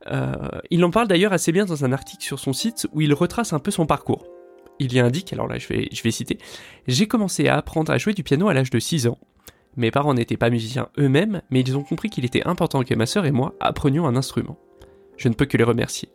Euh, 0.09 0.35
il 0.71 0.85
en 0.85 0.91
parle 0.91 1.09
d'ailleurs 1.09 1.33
assez 1.33 1.53
bien 1.53 1.65
dans 1.65 1.87
un 1.87 1.93
article 1.95 2.23
sur 2.23 2.39
son 2.39 2.53
site 2.53 2.87
où 2.93 3.01
il 3.01 3.15
retrace 3.15 3.55
un 3.55 3.61
peu 3.61 3.71
son 3.71 3.87
parcours. 3.87 4.27
Il 4.79 4.93
y 4.93 4.99
indique, 4.99 5.33
alors 5.33 5.47
là 5.47 5.59
je 5.59 5.69
vais, 5.69 5.89
je 5.93 6.03
vais 6.03 6.11
citer, 6.11 6.39
j'ai 6.87 7.07
commencé 7.07 7.49
à 7.49 7.57
apprendre 7.57 7.93
à 7.93 7.99
jouer 7.99 8.13
du 8.13 8.25
piano 8.25 8.49
à 8.49 8.55
l'âge 8.55 8.71
de 8.71 8.79
6 8.79 9.07
ans. 9.07 9.19
Mes 9.77 9.91
parents 9.91 10.15
n'étaient 10.15 10.37
pas 10.37 10.51
musiciens 10.51 10.89
eux-mêmes, 10.99 11.43
mais 11.51 11.61
ils 11.61 11.77
ont 11.77 11.83
compris 11.83 12.11
qu'il 12.11 12.25
était 12.25 12.47
important 12.47 12.83
que 12.83 12.95
ma 12.95 13.07
sœur 13.07 13.27
et 13.27 13.33
moi 13.33 13.55
apprenions 13.61 14.07
un 14.07 14.17
instrument. 14.17 14.59
Je 15.17 15.29
ne 15.29 15.35
peux 15.35 15.47
que 15.47 15.57
les 15.57 15.65
remercier. 15.65 16.09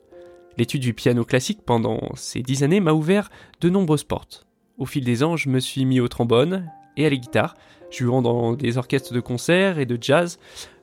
L'étude 0.57 0.81
du 0.81 0.93
piano 0.93 1.23
classique 1.23 1.61
pendant 1.65 1.99
ces 2.15 2.41
10 2.41 2.63
années 2.63 2.79
m'a 2.79 2.93
ouvert 2.93 3.29
de 3.61 3.69
nombreuses 3.69 4.03
portes. 4.03 4.45
Au 4.77 4.85
fil 4.85 5.03
des 5.03 5.23
ans, 5.23 5.35
je 5.35 5.49
me 5.49 5.59
suis 5.59 5.85
mis 5.85 5.99
au 5.99 6.07
trombone 6.07 6.69
et 6.95 7.05
à 7.05 7.09
la 7.09 7.15
guitare, 7.15 7.55
jouant 7.91 8.21
dans 8.21 8.53
des 8.53 8.77
orchestres 8.77 9.13
de 9.13 9.19
concert 9.19 9.79
et 9.79 9.85
de 9.85 9.97
jazz 9.99 10.39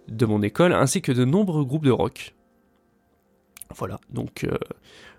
de 0.09 0.26
mon 0.26 0.42
école, 0.42 0.73
ainsi 0.73 1.02
que 1.02 1.12
de 1.12 1.25
nombreux 1.25 1.64
groupes 1.64 1.85
de 1.85 1.90
rock. 1.90 2.35
Voilà, 3.75 4.00
donc 4.11 4.45
euh, 4.45 4.56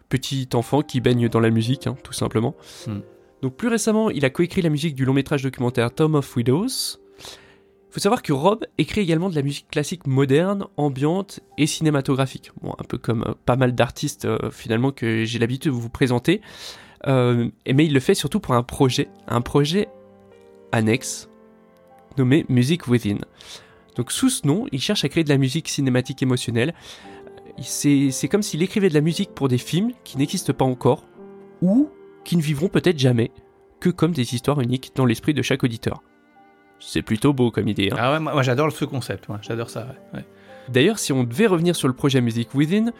petit 0.10 0.50
enfant 0.54 0.82
qui 0.82 1.02
baigne 1.02 1.30
dans 1.30 1.40
la 1.40 1.50
musique, 1.50 1.88
hein, 1.88 1.96
tout 2.04 2.14
simplement. 2.14 2.56
Hmm. 2.88 3.00
Donc 3.42 3.56
plus 3.56 3.68
récemment, 3.68 4.10
il 4.10 4.26
a 4.26 4.30
coécrit 4.30 4.62
la 4.62 4.70
musique 4.70 4.96
du 4.96 5.06
long 5.06 5.14
métrage 5.14 5.44
documentaire 5.44 5.94
Tom 5.94 6.16
of 6.16 6.36
Widows. 6.36 6.98
Il 7.90 7.94
faut 7.94 8.00
savoir 8.00 8.22
que 8.22 8.34
Rob 8.34 8.66
écrit 8.78 9.02
également 9.02 9.30
de 9.30 9.36
la 9.36 9.42
musique 9.42 9.68
classique 9.70 10.08
moderne, 10.08 10.66
ambiante 10.76 11.40
et 11.58 11.68
cinématographique. 11.68 12.52
Bon, 12.62 12.74
un 12.78 12.84
peu 12.84 12.98
comme 12.98 13.24
euh, 13.24 13.34
pas 13.46 13.56
mal 13.56 13.74
d'artistes 13.74 14.26
euh, 14.26 14.52
finalement 14.52 14.92
que 14.92 15.24
j'ai 15.24 15.40
l'habitude 15.40 15.72
de 15.72 15.78
vous 15.78 15.90
présenter. 15.90 16.42
Euh, 17.08 17.50
mais 17.72 17.86
il 17.86 17.94
le 17.94 18.00
fait 18.00 18.16
surtout 18.16 18.40
pour 18.40 18.56
un 18.56 18.64
projet, 18.64 19.08
un 19.28 19.42
projet 19.42 19.88
annexe 20.72 21.30
nommé 22.18 22.46
Music 22.50 22.88
Within. 22.88 23.20
Donc 23.96 24.12
sous 24.12 24.30
ce 24.30 24.46
nom, 24.46 24.66
il 24.72 24.82
cherche 24.82 25.04
à 25.04 25.10
créer 25.10 25.24
de 25.24 25.30
la 25.30 25.38
musique 25.38 25.68
cinématique 25.70 26.22
émotionnelle. 26.22 26.74
C'est 27.62 28.28
comme 28.30 28.44
s'il 28.44 28.62
écrivait 28.62 28.90
de 28.90 28.94
la 28.94 29.02
musique 29.02 29.32
pour 29.34 29.48
des 29.48 29.58
films 29.58 29.92
qui 30.04 30.18
n'existent 30.18 30.54
pas 30.54 30.66
encore, 30.66 31.06
ou 31.62 31.90
qui 32.24 32.38
ne 32.38 32.42
vivront 32.42 32.68
peut-être 32.68 33.00
jamais, 33.00 33.32
que 33.80 33.90
comme 33.90 34.12
des 34.12 34.36
histoires 34.36 34.60
uniques 34.62 34.92
dans 34.96 35.06
l'esprit 35.06 35.34
de 35.34 35.42
chaque 35.42 35.64
auditeur. 35.64 36.04
C'est 36.80 37.02
plutôt 37.02 37.34
beau 37.34 37.50
comme 37.50 37.68
idée. 37.68 37.90
Hein. 37.92 37.98
Ah 37.98 38.14
ouais, 38.14 38.20
moi, 38.20 38.44
j'adore 38.44 38.72
ce 38.72 38.86
concept, 38.86 39.28
j'adore 39.42 39.70
ça. 39.70 39.88
D'ailleurs, 40.70 41.00
si 41.00 41.12
on 41.14 41.24
devait 41.24 41.48
revenir 41.48 41.76
sur 41.76 41.88
le 41.88 41.94
projet 41.94 42.22
Music 42.22 42.54
Within, 42.54 42.92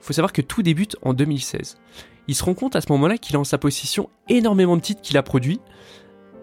faut 0.00 0.12
savoir 0.12 0.32
que 0.32 0.42
tout 0.42 0.62
débute 0.62 0.96
en 1.02 1.14
2016. 1.14 1.78
Il 2.26 2.34
se 2.34 2.42
rend 2.44 2.54
compte 2.54 2.74
à 2.76 2.80
ce 2.80 2.90
moment-là 2.92 3.18
qu'il 3.18 3.36
a 3.36 3.38
en 3.38 3.44
sa 3.44 3.58
possession 3.58 4.08
énormément 4.28 4.76
de 4.76 4.82
titres 4.82 5.02
qu'il 5.02 5.16
a 5.18 5.22
produits, 5.22 5.60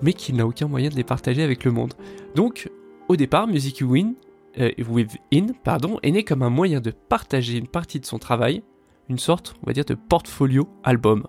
mais 0.02 0.14
qu'il 0.14 0.36
n'a 0.36 0.46
aucun 0.46 0.68
moyen 0.68 0.90
de 0.90 0.96
les 0.96 1.04
partager 1.04 1.44
avec 1.44 1.64
le 1.66 1.72
monde. 1.72 1.94
Donc, 2.36 2.70
au 3.08 3.16
départ, 3.16 3.48
Music 3.48 3.82
Within, 3.82 4.14
euh, 4.60 4.72
Within 4.78 5.54
pardon, 5.64 6.00
est 6.04 6.12
né 6.12 6.24
comme 6.24 6.44
un 6.44 6.50
moyen 6.50 6.82
de 6.82 6.92
partager 6.92 7.58
une 7.58 7.68
partie 7.68 8.00
de 8.00 8.06
son 8.06 8.20
travail, 8.20 8.64
une 9.10 9.20
sorte, 9.20 9.56
on 9.64 9.68
va 9.68 9.74
dire, 9.74 9.86
de 9.86 9.96
portfolio 9.96 10.70
album. 10.84 11.28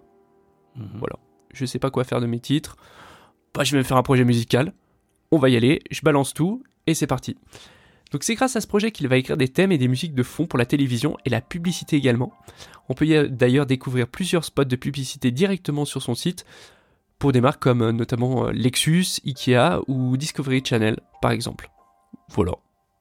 Mhm. 0.76 0.88
Voilà. 0.98 1.16
Je 1.52 1.64
sais 1.64 1.78
pas 1.78 1.90
quoi 1.90 2.04
faire 2.04 2.20
de 2.20 2.26
mes 2.26 2.40
titres. 2.40 2.76
Bah, 3.54 3.64
je 3.64 3.72
vais 3.72 3.78
me 3.78 3.82
faire 3.82 3.96
un 3.96 4.02
projet 4.02 4.24
musical. 4.24 4.72
On 5.30 5.38
va 5.38 5.48
y 5.48 5.56
aller, 5.56 5.80
je 5.90 6.00
balance 6.02 6.32
tout, 6.32 6.62
et 6.86 6.94
c'est 6.94 7.06
parti. 7.06 7.36
Donc 8.12 8.24
c'est 8.24 8.34
grâce 8.34 8.56
à 8.56 8.60
ce 8.60 8.66
projet 8.66 8.90
qu'il 8.90 9.08
va 9.08 9.16
écrire 9.16 9.36
des 9.36 9.48
thèmes 9.48 9.72
et 9.72 9.78
des 9.78 9.88
musiques 9.88 10.14
de 10.14 10.22
fond 10.22 10.46
pour 10.46 10.58
la 10.58 10.64
télévision 10.64 11.16
et 11.24 11.30
la 11.30 11.40
publicité 11.40 11.96
également. 11.96 12.32
On 12.88 12.94
peut 12.94 13.28
d'ailleurs 13.28 13.66
découvrir 13.66 14.08
plusieurs 14.08 14.44
spots 14.44 14.64
de 14.64 14.76
publicité 14.76 15.30
directement 15.30 15.84
sur 15.84 16.02
son 16.02 16.14
site 16.14 16.46
pour 17.18 17.32
des 17.32 17.40
marques 17.40 17.62
comme 17.62 17.82
euh, 17.82 17.92
notamment 17.92 18.46
euh, 18.46 18.52
Lexus, 18.52 19.20
Ikea 19.26 19.80
ou 19.88 20.16
Discovery 20.16 20.62
Channel 20.64 20.98
par 21.20 21.32
exemple. 21.32 21.70
Voilà. 22.30 22.52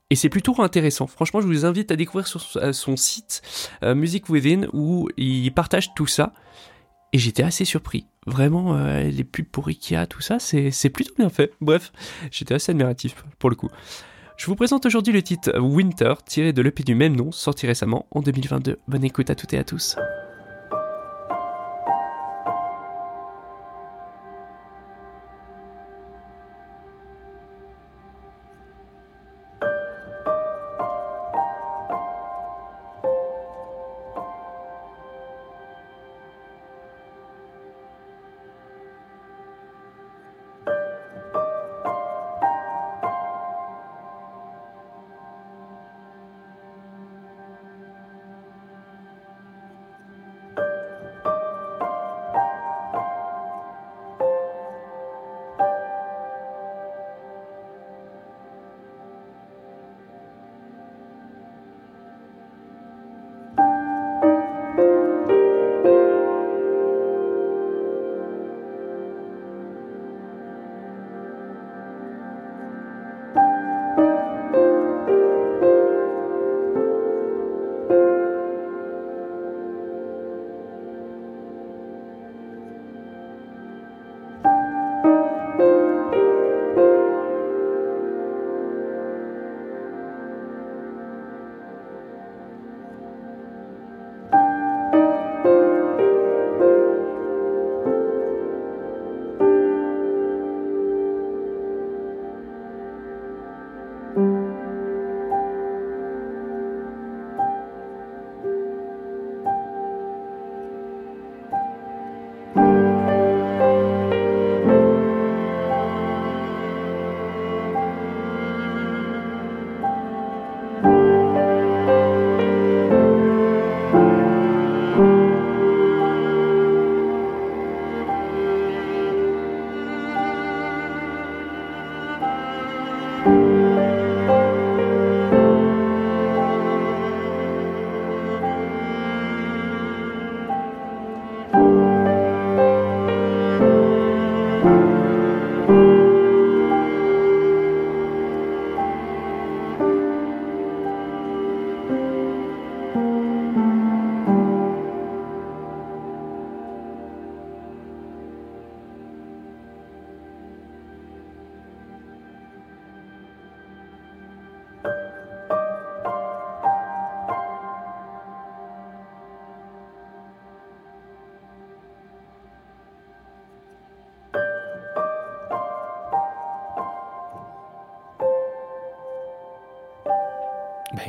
Et 0.10 0.16
c'est 0.16 0.30
plutôt 0.30 0.62
intéressant. 0.62 1.08
Franchement, 1.08 1.42
je 1.42 1.48
vous 1.48 1.66
invite 1.66 1.92
à 1.92 1.96
découvrir 1.96 2.28
sur 2.28 2.42
son 2.42 2.96
site 2.96 3.42
euh, 3.84 3.94
Music 3.94 4.30
Within 4.30 4.68
où 4.74 5.10
il 5.18 5.52
partage 5.54 5.94
tout 5.96 6.08
ça. 6.08 6.34
Et 7.14 7.18
j'étais 7.18 7.44
assez 7.44 7.66
surpris. 7.66 8.06
Vraiment, 8.26 8.76
les 9.00 9.24
pubs 9.24 9.46
pour 9.46 9.70
Ikea, 9.70 10.08
tout 10.10 10.20
ça, 10.20 10.40
c'est 10.40 10.90
plutôt 10.90 11.14
bien 11.18 11.30
fait. 11.30 11.54
Bref, 11.62 11.94
j'étais 12.32 12.54
assez 12.54 12.72
admiratif 12.72 13.16
pour 13.40 13.50
le 13.50 13.56
coup. 13.56 13.70
Je 14.38 14.46
vous 14.46 14.56
présente 14.56 14.86
aujourd'hui 14.86 15.14
le 15.14 15.24
titre 15.24 15.58
Winter, 15.58 16.14
tiré 16.26 16.54
de 16.54 16.62
l'EP 16.62 16.84
du 16.84 16.94
même 16.94 17.16
nom, 17.16 17.32
sorti 17.32 17.66
récemment 17.66 18.06
en 18.12 18.22
2022. 18.22 18.78
Bonne 18.88 19.04
écoute 19.04 19.30
à 19.32 19.36
toutes 19.36 19.54
et 19.54 19.58
à 19.58 19.64
tous. 19.64 19.96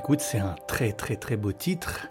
Écoute, 0.08 0.20
c'est 0.20 0.38
un 0.38 0.56
très 0.66 0.92
très 0.92 1.16
très 1.16 1.36
beau 1.36 1.52
titre. 1.52 2.08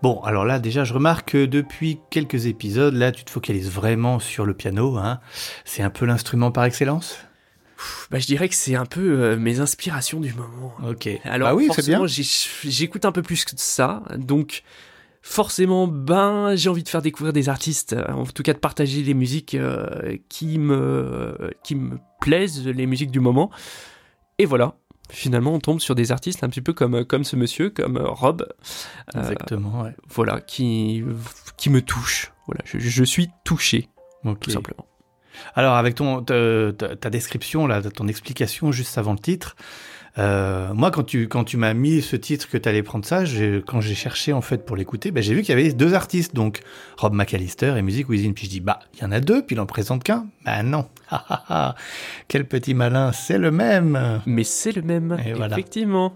Bon, 0.00 0.18
alors 0.22 0.46
là 0.46 0.58
déjà, 0.58 0.82
je 0.84 0.94
remarque 0.94 1.32
que 1.32 1.44
depuis 1.44 2.00
quelques 2.08 2.46
épisodes, 2.46 2.94
là, 2.94 3.12
tu 3.12 3.22
te 3.22 3.30
focalises 3.30 3.70
vraiment 3.70 4.18
sur 4.18 4.46
le 4.46 4.54
piano. 4.54 4.96
Hein. 4.96 5.20
C'est 5.66 5.82
un 5.82 5.90
peu 5.90 6.06
l'instrument 6.06 6.50
par 6.52 6.64
excellence? 6.64 7.18
Bah, 8.10 8.18
je 8.18 8.26
dirais 8.26 8.48
que 8.48 8.54
c'est 8.54 8.76
un 8.76 8.86
peu 8.86 9.20
euh, 9.20 9.36
mes 9.36 9.60
inspirations 9.60 10.20
du 10.20 10.32
moment. 10.32 10.72
Ok. 10.88 11.06
Alors 11.24 11.50
bah 11.50 11.54
oui, 11.54 11.66
forcément, 11.66 12.06
j'écoute 12.06 13.04
un 13.04 13.12
peu 13.12 13.20
plus 13.20 13.44
que 13.44 13.50
ça, 13.56 14.02
donc 14.16 14.62
forcément, 15.20 15.86
ben, 15.86 16.56
j'ai 16.56 16.70
envie 16.70 16.82
de 16.82 16.88
faire 16.88 17.02
découvrir 17.02 17.34
des 17.34 17.50
artistes, 17.50 17.92
euh, 17.92 18.10
en 18.10 18.24
tout 18.24 18.42
cas 18.42 18.54
de 18.54 18.58
partager 18.58 19.02
les 19.02 19.12
musiques 19.12 19.54
euh, 19.54 20.16
qui 20.30 20.58
me 20.58 21.52
qui 21.62 21.74
me 21.74 21.98
plaisent, 22.22 22.66
les 22.66 22.86
musiques 22.86 23.10
du 23.10 23.20
moment. 23.20 23.50
Et 24.38 24.46
voilà, 24.46 24.76
finalement 25.10 25.52
on 25.52 25.58
tombe 25.58 25.80
sur 25.80 25.94
des 25.94 26.12
artistes 26.12 26.44
un 26.44 26.48
petit 26.48 26.60
peu 26.60 26.72
comme, 26.72 27.04
comme 27.04 27.24
ce 27.24 27.36
monsieur, 27.36 27.70
comme 27.70 27.96
euh, 27.96 28.08
Rob. 28.08 28.46
Euh, 29.14 29.20
Exactement, 29.20 29.82
ouais. 29.82 29.94
Voilà, 30.08 30.40
qui, 30.40 31.04
qui 31.56 31.70
me 31.70 31.82
touche. 31.82 32.32
Voilà, 32.46 32.60
je, 32.64 33.04
suis 33.04 33.30
touché, 33.44 33.88
tout 34.40 34.50
simplement. 34.50 34.86
Alors 35.54 35.74
avec 35.74 35.94
ton 35.94 36.22
ta, 36.22 37.10
description 37.10 37.66
là, 37.66 37.82
ton 37.82 38.06
explication 38.06 38.70
juste 38.70 38.98
avant 38.98 39.12
le 39.12 39.18
titre, 39.18 39.56
Euh, 40.16 40.72
moi, 40.74 40.90
quand 40.90 41.02
tu, 41.02 41.26
quand 41.28 41.44
tu 41.44 41.56
m'as 41.56 41.74
mis 41.74 42.00
ce 42.00 42.14
titre 42.14 42.48
que 42.48 42.56
tu 42.56 42.68
allais 42.68 42.82
prendre 42.82 43.04
ça, 43.04 43.24
quand 43.66 43.80
j'ai 43.80 43.94
cherché 43.94 44.32
en 44.32 44.40
fait 44.40 44.64
pour 44.64 44.76
l'écouter, 44.76 45.10
ben, 45.10 45.22
j'ai 45.22 45.34
vu 45.34 45.42
qu'il 45.42 45.56
y 45.56 45.60
avait 45.60 45.72
deux 45.72 45.94
artistes, 45.94 46.34
donc 46.34 46.60
Rob 46.96 47.14
McAllister 47.14 47.74
et 47.76 47.82
Music 47.82 48.08
Within. 48.08 48.32
Puis 48.32 48.46
je 48.46 48.50
dis, 48.50 48.60
bah, 48.60 48.78
il 48.94 49.00
y 49.00 49.04
en 49.04 49.12
a 49.12 49.20
deux, 49.20 49.44
puis 49.44 49.56
il 49.56 49.60
en 49.60 49.66
présente 49.66 50.04
qu'un. 50.04 50.26
Bah 50.44 50.62
non. 50.62 50.86
Ah, 51.10 51.24
ah, 51.28 51.44
ah. 51.48 51.74
Quel 52.28 52.46
petit 52.48 52.74
malin, 52.74 53.12
c'est 53.12 53.38
le 53.38 53.50
même. 53.50 54.20
Mais 54.26 54.42
c'est 54.42 54.72
le 54.72 54.82
même, 54.82 55.16
Et 55.24 55.32
voilà. 55.32 55.54
effectivement. 55.54 56.14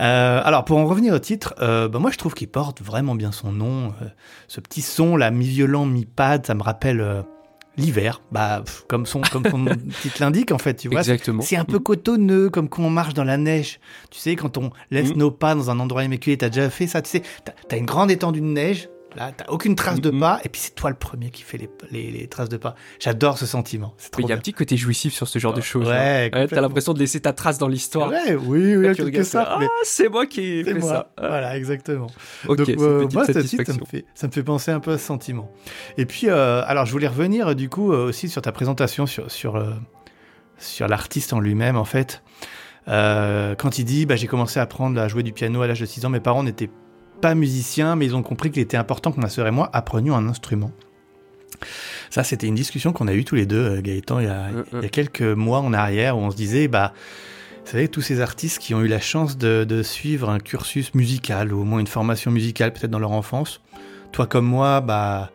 Euh, 0.00 0.40
alors 0.44 0.64
pour 0.64 0.76
en 0.76 0.86
revenir 0.86 1.14
au 1.14 1.18
titre, 1.18 1.54
euh, 1.60 1.88
bah, 1.88 1.98
moi 1.98 2.10
je 2.10 2.18
trouve 2.18 2.34
qu'il 2.34 2.48
porte 2.48 2.82
vraiment 2.82 3.14
bien 3.14 3.32
son 3.32 3.52
nom. 3.52 3.94
Euh, 4.02 4.06
ce 4.46 4.60
petit 4.60 4.82
son 4.82 5.16
là, 5.16 5.30
mi-violent, 5.30 5.86
mi-pad, 5.86 6.44
ça 6.46 6.54
me 6.54 6.62
rappelle 6.62 7.24
l'hiver. 7.76 8.20
Bah 8.32 8.62
pff, 8.64 8.84
comme 8.88 9.06
son 9.06 9.20
comme 9.20 9.44
son 9.50 9.64
titre 10.02 10.16
l'indique 10.20 10.52
en 10.52 10.58
fait, 10.58 10.74
tu 10.74 10.88
vois. 10.88 11.00
Exactement. 11.00 11.42
C'est 11.42 11.56
un 11.56 11.64
peu 11.64 11.78
cotonneux, 11.78 12.50
comme 12.50 12.68
quand 12.68 12.82
on 12.82 12.90
marche 12.90 13.14
dans 13.14 13.24
la 13.24 13.36
neige. 13.36 13.80
Tu 14.10 14.18
sais, 14.18 14.36
quand 14.36 14.56
on 14.58 14.70
laisse 14.90 15.10
Mm. 15.14 15.18
nos 15.18 15.30
pas 15.30 15.54
dans 15.54 15.70
un 15.70 15.78
endroit 15.80 16.04
immaculé, 16.04 16.36
t'as 16.38 16.48
déjà 16.48 16.70
fait 16.70 16.86
ça, 16.86 17.02
tu 17.02 17.10
sais. 17.10 17.22
T'as 17.44 17.52
as 17.70 17.78
une 17.78 17.86
grande 17.86 18.10
étendue 18.10 18.40
de 18.40 18.46
neige, 18.46 18.88
là, 19.14 19.32
t'as 19.36 19.46
aucune 19.48 19.76
trace 19.76 20.00
de 20.00 20.10
pas, 20.10 20.40
et 20.44 20.48
puis 20.48 20.60
c'est 20.60 20.74
toi 20.74 20.90
le 20.90 20.96
premier 20.96 21.30
qui 21.30 21.42
fait 21.42 21.58
les, 21.58 21.70
les, 21.90 22.10
les 22.10 22.26
traces 22.28 22.48
de 22.48 22.56
pas. 22.56 22.74
J'adore 22.98 23.38
ce 23.38 23.46
sentiment. 23.46 23.94
Il 24.18 24.26
y 24.26 24.32
a 24.32 24.34
un 24.34 24.38
petit 24.38 24.52
côté 24.52 24.76
jouissif 24.76 25.14
sur 25.14 25.28
ce 25.28 25.38
genre 25.38 25.54
de 25.54 25.60
choses. 25.60 25.88
Ouais, 25.88 26.30
hein. 26.32 26.46
t'as 26.48 26.60
l'impression 26.60 26.92
de 26.92 26.98
laisser 26.98 27.20
ta 27.20 27.32
trace 27.32 27.58
dans 27.58 27.68
l'histoire. 27.68 28.10
Ouais, 28.10 28.34
oui, 28.34 28.76
oui, 28.76 28.94
quelque 28.94 29.22
sorte, 29.22 29.48
ah, 29.50 29.60
c'est 29.84 30.08
moi 30.08 30.26
qui 30.26 30.40
ai 30.40 30.64
fait 30.64 30.74
moi. 30.74 30.88
ça. 30.88 31.10
Ah, 31.16 31.28
Voilà, 31.28 31.56
exactement. 31.56 32.08
Ok, 32.48 32.58
Donc, 32.58 32.68
euh, 32.68 33.08
moi, 33.12 33.24
ce 33.24 33.38
titre, 33.40 33.64
ça 33.64 33.72
me, 33.72 33.84
fait, 33.84 34.04
ça 34.14 34.26
me 34.26 34.32
fait 34.32 34.42
penser 34.42 34.70
un 34.70 34.80
peu 34.80 34.92
à 34.92 34.98
ce 34.98 35.04
sentiment. 35.04 35.50
Et 35.96 36.06
puis, 36.06 36.28
euh, 36.28 36.62
alors, 36.66 36.86
je 36.86 36.92
voulais 36.92 37.08
revenir, 37.08 37.54
du 37.54 37.68
coup, 37.68 37.92
euh, 37.92 38.08
aussi 38.08 38.28
sur 38.28 38.42
ta 38.42 38.52
présentation, 38.52 39.06
sur, 39.06 39.30
sur, 39.30 39.62
sur 40.58 40.88
l'artiste 40.88 41.32
en 41.32 41.40
lui-même, 41.40 41.76
en 41.76 41.84
fait. 41.84 42.22
Quand 42.86 43.78
il 43.78 43.84
dit, 43.84 44.06
bah, 44.06 44.16
j'ai 44.16 44.26
commencé 44.26 44.60
à 44.60 44.62
apprendre 44.62 45.00
à 45.00 45.08
jouer 45.08 45.22
du 45.22 45.32
piano 45.32 45.62
à 45.62 45.66
l'âge 45.66 45.80
de 45.80 45.86
6 45.86 46.04
ans, 46.04 46.10
mes 46.10 46.20
parents 46.20 46.42
n'étaient 46.42 46.68
pas 46.68 46.74
musiciens, 47.34 47.96
mais 47.96 48.06
ils 48.06 48.16
ont 48.16 48.22
compris 48.22 48.50
qu'il 48.50 48.62
était 48.62 48.76
important 48.76 49.12
que 49.12 49.20
ma 49.20 49.28
sœur 49.28 49.46
et 49.46 49.50
moi 49.50 49.68
apprenions 49.72 50.16
un 50.16 50.28
instrument. 50.28 50.72
Ça, 52.10 52.22
c'était 52.22 52.46
une 52.46 52.54
discussion 52.54 52.92
qu'on 52.92 53.08
a 53.08 53.14
eue 53.14 53.24
tous 53.24 53.34
les 53.34 53.46
deux, 53.46 53.78
euh, 53.78 53.80
Gaëtan, 53.80 54.20
il 54.20 54.26
y, 54.26 54.28
a, 54.28 54.32
Euh, 54.48 54.64
il 54.74 54.82
y 54.82 54.86
a 54.86 54.88
quelques 54.88 55.22
mois 55.22 55.60
en 55.60 55.72
arrière, 55.72 56.16
où 56.16 56.20
on 56.20 56.30
se 56.30 56.36
disait, 56.36 56.68
bah, 56.68 56.92
vous 57.64 57.70
savez, 57.70 57.88
tous 57.88 58.02
ces 58.02 58.20
artistes 58.20 58.58
qui 58.58 58.74
ont 58.74 58.80
eu 58.82 58.88
la 58.88 59.00
chance 59.00 59.38
de, 59.38 59.64
de 59.64 59.82
suivre 59.82 60.30
un 60.30 60.38
cursus 60.38 60.94
musical, 60.94 61.52
ou 61.52 61.62
au 61.62 61.64
moins 61.64 61.80
une 61.80 61.86
formation 61.86 62.30
musicale, 62.30 62.72
peut-être 62.72 62.90
dans 62.90 62.98
leur 62.98 63.12
enfance. 63.12 63.60
Toi 64.12 64.26
comme 64.26 64.46
moi, 64.46 64.80
bah, 64.80 65.30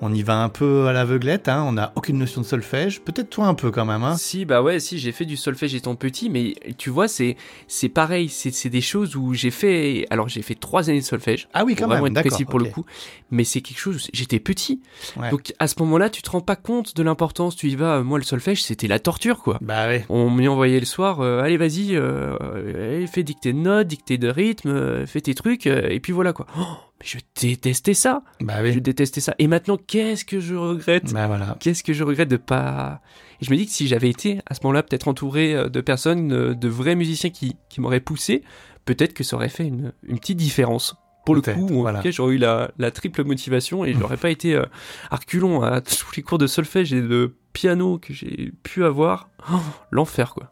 on 0.00 0.12
y 0.12 0.22
va 0.22 0.42
un 0.42 0.48
peu 0.48 0.86
à 0.86 0.92
l'aveuglette, 0.92 1.48
hein, 1.48 1.64
on 1.66 1.72
n'a 1.72 1.92
aucune 1.96 2.18
notion 2.18 2.40
de 2.40 2.46
solfège. 2.46 3.00
Peut-être 3.00 3.30
toi 3.30 3.46
un 3.46 3.54
peu 3.54 3.70
quand 3.70 3.84
même, 3.84 4.02
hein. 4.02 4.16
Si, 4.16 4.44
bah 4.44 4.62
ouais, 4.62 4.80
si, 4.80 4.98
j'ai 4.98 5.12
fait 5.12 5.24
du 5.24 5.36
solfège 5.36 5.74
étant 5.74 5.94
petit, 5.94 6.30
mais 6.30 6.54
tu 6.78 6.90
vois, 6.90 7.08
c'est 7.08 7.36
c'est 7.68 7.88
pareil, 7.88 8.28
c'est 8.28 8.52
c'est 8.52 8.70
des 8.70 8.80
choses 8.80 9.16
où 9.16 9.34
j'ai 9.34 9.50
fait. 9.50 10.06
Alors, 10.10 10.28
j'ai 10.28 10.42
fait 10.42 10.54
trois 10.54 10.90
années 10.90 11.00
de 11.00 11.04
solfège. 11.04 11.48
Ah 11.54 11.64
oui, 11.64 11.74
quand 11.74 11.88
même, 11.88 12.08
d'accord. 12.10 12.30
précis 12.30 12.44
pour 12.44 12.58
le 12.58 12.66
coup. 12.66 12.84
Mais 13.30 13.44
c'est 13.44 13.60
quelque 13.60 13.78
chose, 13.78 14.08
j'étais 14.12 14.40
petit. 14.40 14.80
Ouais. 15.16 15.30
Donc, 15.30 15.52
à 15.58 15.66
ce 15.66 15.74
moment-là, 15.80 16.10
tu 16.10 16.22
te 16.22 16.30
rends 16.30 16.40
pas 16.40 16.56
compte 16.56 16.94
de 16.96 17.02
l'importance. 17.02 17.56
Tu 17.56 17.68
y 17.68 17.76
vas, 17.76 18.02
moi, 18.02 18.18
le 18.18 18.24
solfège, 18.24 18.62
c'était 18.62 18.88
la 18.88 18.98
torture, 18.98 19.38
quoi. 19.42 19.58
Bah 19.60 19.86
ouais. 19.86 20.04
On 20.08 20.30
m'y 20.30 20.48
envoyait 20.48 20.80
le 20.80 20.86
soir, 20.86 21.20
euh, 21.20 21.40
allez 21.40 21.56
vas-y, 21.56 21.96
euh, 21.96 22.36
euh, 22.40 23.06
fais 23.06 23.22
dicter 23.22 23.52
de 23.52 23.58
notes, 23.58 23.86
dicter 23.86 24.18
de 24.18 24.28
rythme, 24.28 24.68
euh, 24.68 25.06
fais 25.06 25.20
tes 25.20 25.34
trucs, 25.34 25.66
euh, 25.66 25.88
et 25.88 26.00
puis 26.00 26.12
voilà 26.12 26.32
quoi. 26.32 26.46
Oh, 26.58 26.62
mais 27.00 27.06
je 27.06 27.18
détestais 27.40 27.94
ça, 27.94 28.22
Bah 28.40 28.64
je 28.64 28.74
oui. 28.74 28.80
détestais 28.80 29.20
ça. 29.20 29.34
Et 29.38 29.46
maintenant, 29.46 29.76
qu'est-ce 29.76 30.24
que 30.24 30.40
je 30.40 30.54
regrette? 30.54 31.12
Bah 31.12 31.26
voilà. 31.26 31.56
Qu'est-ce 31.60 31.82
que 31.82 31.92
je 31.92 32.04
regrette 32.04 32.28
de 32.28 32.36
pas... 32.36 33.00
Et 33.40 33.44
je 33.44 33.50
me 33.50 33.56
dis 33.56 33.66
que 33.66 33.72
si 33.72 33.88
j'avais 33.88 34.08
été 34.10 34.40
à 34.46 34.54
ce 34.54 34.60
moment-là 34.62 34.82
peut-être 34.82 35.08
entouré 35.08 35.54
euh, 35.54 35.68
de 35.68 35.80
personnes, 35.80 36.32
euh, 36.32 36.54
de 36.54 36.68
vrais 36.68 36.94
musiciens 36.94 37.30
qui, 37.30 37.56
qui 37.68 37.80
m'auraient 37.80 38.00
poussé, 38.00 38.42
peut-être 38.84 39.12
que 39.12 39.24
ça 39.24 39.36
aurait 39.36 39.48
fait 39.48 39.66
une, 39.66 39.92
une 40.06 40.18
petite 40.18 40.38
différence. 40.38 40.96
Pour 41.26 41.34
le 41.34 41.40
coup, 41.40 41.66
voilà. 41.80 42.02
j'aurais 42.10 42.34
eu 42.34 42.38
la, 42.38 42.70
la 42.78 42.90
triple 42.90 43.24
motivation 43.24 43.82
et 43.86 43.94
je 43.94 43.98
n'aurais 43.98 44.18
pas 44.18 44.28
été 44.30 44.54
euh, 44.54 44.64
à 45.10 45.16
reculons 45.16 45.62
à 45.62 45.80
tous 45.80 46.14
les 46.16 46.22
cours 46.22 46.36
de 46.38 46.46
solfège 46.46 46.92
et 46.92 47.00
de 47.00 47.34
piano 47.54 47.98
que 47.98 48.12
j'ai 48.12 48.52
pu 48.62 48.84
avoir. 48.84 49.30
Oh, 49.50 49.56
L'enfer, 49.90 50.34
quoi. 50.34 50.50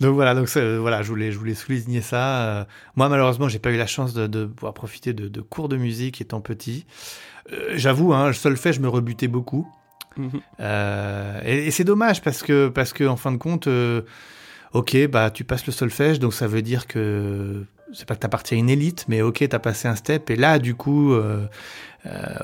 Donc 0.00 0.14
voilà, 0.14 0.34
donc 0.34 0.48
euh, 0.56 0.78
voilà, 0.80 1.02
je 1.02 1.08
voulais, 1.08 1.32
je 1.32 1.38
voulais 1.38 1.54
souligner 1.54 2.00
ça. 2.00 2.42
Euh, 2.42 2.64
moi, 2.94 3.08
malheureusement, 3.08 3.48
j'ai 3.48 3.58
pas 3.58 3.70
eu 3.70 3.76
la 3.76 3.86
chance 3.86 4.14
de, 4.14 4.26
de 4.26 4.46
pouvoir 4.46 4.74
profiter 4.74 5.12
de, 5.12 5.28
de 5.28 5.40
cours 5.40 5.68
de 5.68 5.76
musique 5.76 6.20
étant 6.20 6.40
petit. 6.40 6.86
Euh, 7.52 7.72
J'avoue, 7.74 8.12
hein, 8.14 8.28
le 8.28 8.32
solfège 8.32 8.78
me 8.78 8.88
rebutait 8.88 9.28
beaucoup. 9.28 9.66
Mhm. 10.16 10.40
Euh, 10.60 11.40
et 11.44 11.66
et 11.66 11.70
c'est 11.70 11.84
dommage 11.84 12.22
parce 12.22 12.42
que, 12.42 12.68
parce 12.68 12.92
que 12.92 13.04
en 13.04 13.16
fin 13.16 13.32
de 13.32 13.36
compte, 13.36 13.66
euh, 13.66 14.02
ok, 14.72 15.06
bah 15.08 15.30
tu 15.30 15.44
passes 15.44 15.66
le 15.66 15.72
solfège, 15.72 16.18
donc 16.18 16.34
ça 16.34 16.46
veut 16.46 16.62
dire 16.62 16.86
que 16.86 17.64
c'est 17.92 18.06
pas 18.06 18.14
que 18.14 18.20
t'appartiens 18.20 18.58
à 18.58 18.60
une 18.60 18.70
élite, 18.70 19.04
mais 19.08 19.22
ok, 19.22 19.46
t'as 19.48 19.58
passé 19.58 19.88
un 19.88 19.94
step, 19.96 20.30
et 20.30 20.36
là, 20.36 20.58
du 20.58 20.74
coup, 20.74 21.12
euh, 21.12 21.46